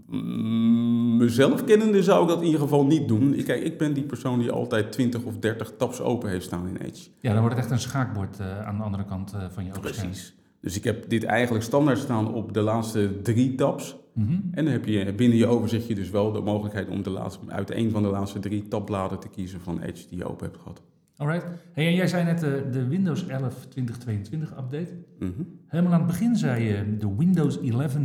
Mm, 0.06 1.16
Mezelf 1.16 1.64
kennende 1.64 2.02
zou 2.02 2.22
ik 2.22 2.28
dat 2.28 2.38
in 2.38 2.44
ieder 2.44 2.60
geval 2.60 2.86
niet 2.86 3.08
doen. 3.08 3.34
Ik, 3.34 3.44
kijk, 3.44 3.62
ik 3.62 3.78
ben 3.78 3.92
die 3.94 4.02
persoon 4.02 4.38
die 4.38 4.50
altijd 4.50 4.92
20 4.92 5.22
of 5.22 5.38
30 5.38 5.72
tabs 5.78 6.00
open 6.00 6.30
heeft 6.30 6.44
staan 6.44 6.68
in 6.68 6.76
Edge. 6.76 7.08
Ja, 7.20 7.32
dan 7.32 7.40
wordt 7.40 7.54
het 7.54 7.64
echt 7.64 7.72
een 7.72 7.80
schaakbord 7.80 8.40
eh, 8.40 8.66
aan 8.66 8.76
de 8.76 8.82
andere 8.82 9.04
kant 9.04 9.32
eh, 9.32 9.44
van 9.50 9.64
je 9.64 9.72
openscherm. 9.76 10.08
Precies. 10.08 10.34
Dus 10.60 10.76
ik 10.76 10.84
heb 10.84 11.08
dit 11.08 11.24
eigenlijk 11.24 11.64
standaard 11.64 11.98
staan 11.98 12.34
op 12.34 12.52
de 12.52 12.60
laatste 12.60 13.20
drie 13.22 13.54
tabs. 13.54 13.96
Mhm. 14.12 14.32
En 14.32 14.64
dan 14.64 14.72
heb 14.72 14.84
je 14.84 15.12
binnen 15.14 15.38
je 15.38 15.46
overzichtje 15.46 15.94
dus 15.94 16.10
wel 16.10 16.32
de 16.32 16.40
mogelijkheid 16.40 16.88
om 16.88 17.02
de 17.02 17.10
laatste, 17.10 17.40
uit 17.48 17.70
een 17.70 17.90
van 17.90 18.02
de 18.02 18.08
laatste 18.08 18.38
drie 18.38 18.68
tabbladen 18.68 19.18
te 19.18 19.28
kiezen 19.28 19.60
van 19.60 19.80
Edge 19.80 20.08
die 20.08 20.18
je 20.18 20.28
open 20.28 20.46
hebt 20.46 20.58
gehad. 20.58 20.82
Alright. 21.22 21.46
Hey, 21.72 21.86
en 21.86 21.94
jij 21.94 22.08
zei 22.08 22.24
net 22.24 22.42
eh, 22.42 22.50
de 22.72 22.86
Windows 22.86 23.26
11 23.26 23.66
2022 23.66 24.50
update. 24.50 24.94
Mhm. 25.18 25.30
Helemaal 25.66 25.92
aan 25.92 25.98
het 25.98 26.08
begin 26.08 26.36
zei 26.36 26.64
je 26.64 26.96
de 26.96 27.16
Windows 27.16 27.60
11 27.60 27.96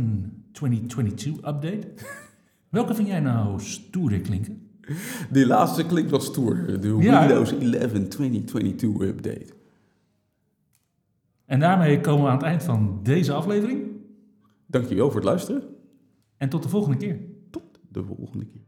2022 0.52 1.36
update. 1.36 1.88
Welke 2.68 2.94
vind 2.94 3.08
jij 3.08 3.20
nou 3.20 3.60
stoerder 3.60 4.20
klinken? 4.20 4.68
Die 5.30 5.46
laatste 5.46 5.86
klinkt 5.86 6.10
wat 6.10 6.22
stoer. 6.22 6.80
De 6.80 6.96
Ja? 7.00 7.26
Windows 7.26 7.58
11 7.58 8.08
2022 8.08 9.00
update. 9.00 9.52
En 11.44 11.60
daarmee 11.60 12.00
komen 12.00 12.24
we 12.24 12.30
aan 12.30 12.36
het 12.36 12.46
eind 12.46 12.62
van 12.62 13.00
deze 13.02 13.32
aflevering. 13.32 13.86
Dankjewel 14.66 15.06
voor 15.06 15.20
het 15.20 15.28
luisteren. 15.28 15.62
En 16.36 16.48
tot 16.48 16.62
de 16.62 16.68
volgende 16.68 16.96
keer. 16.96 17.18
Tot 17.50 17.80
de 17.88 18.04
volgende 18.04 18.44
keer. 18.44 18.67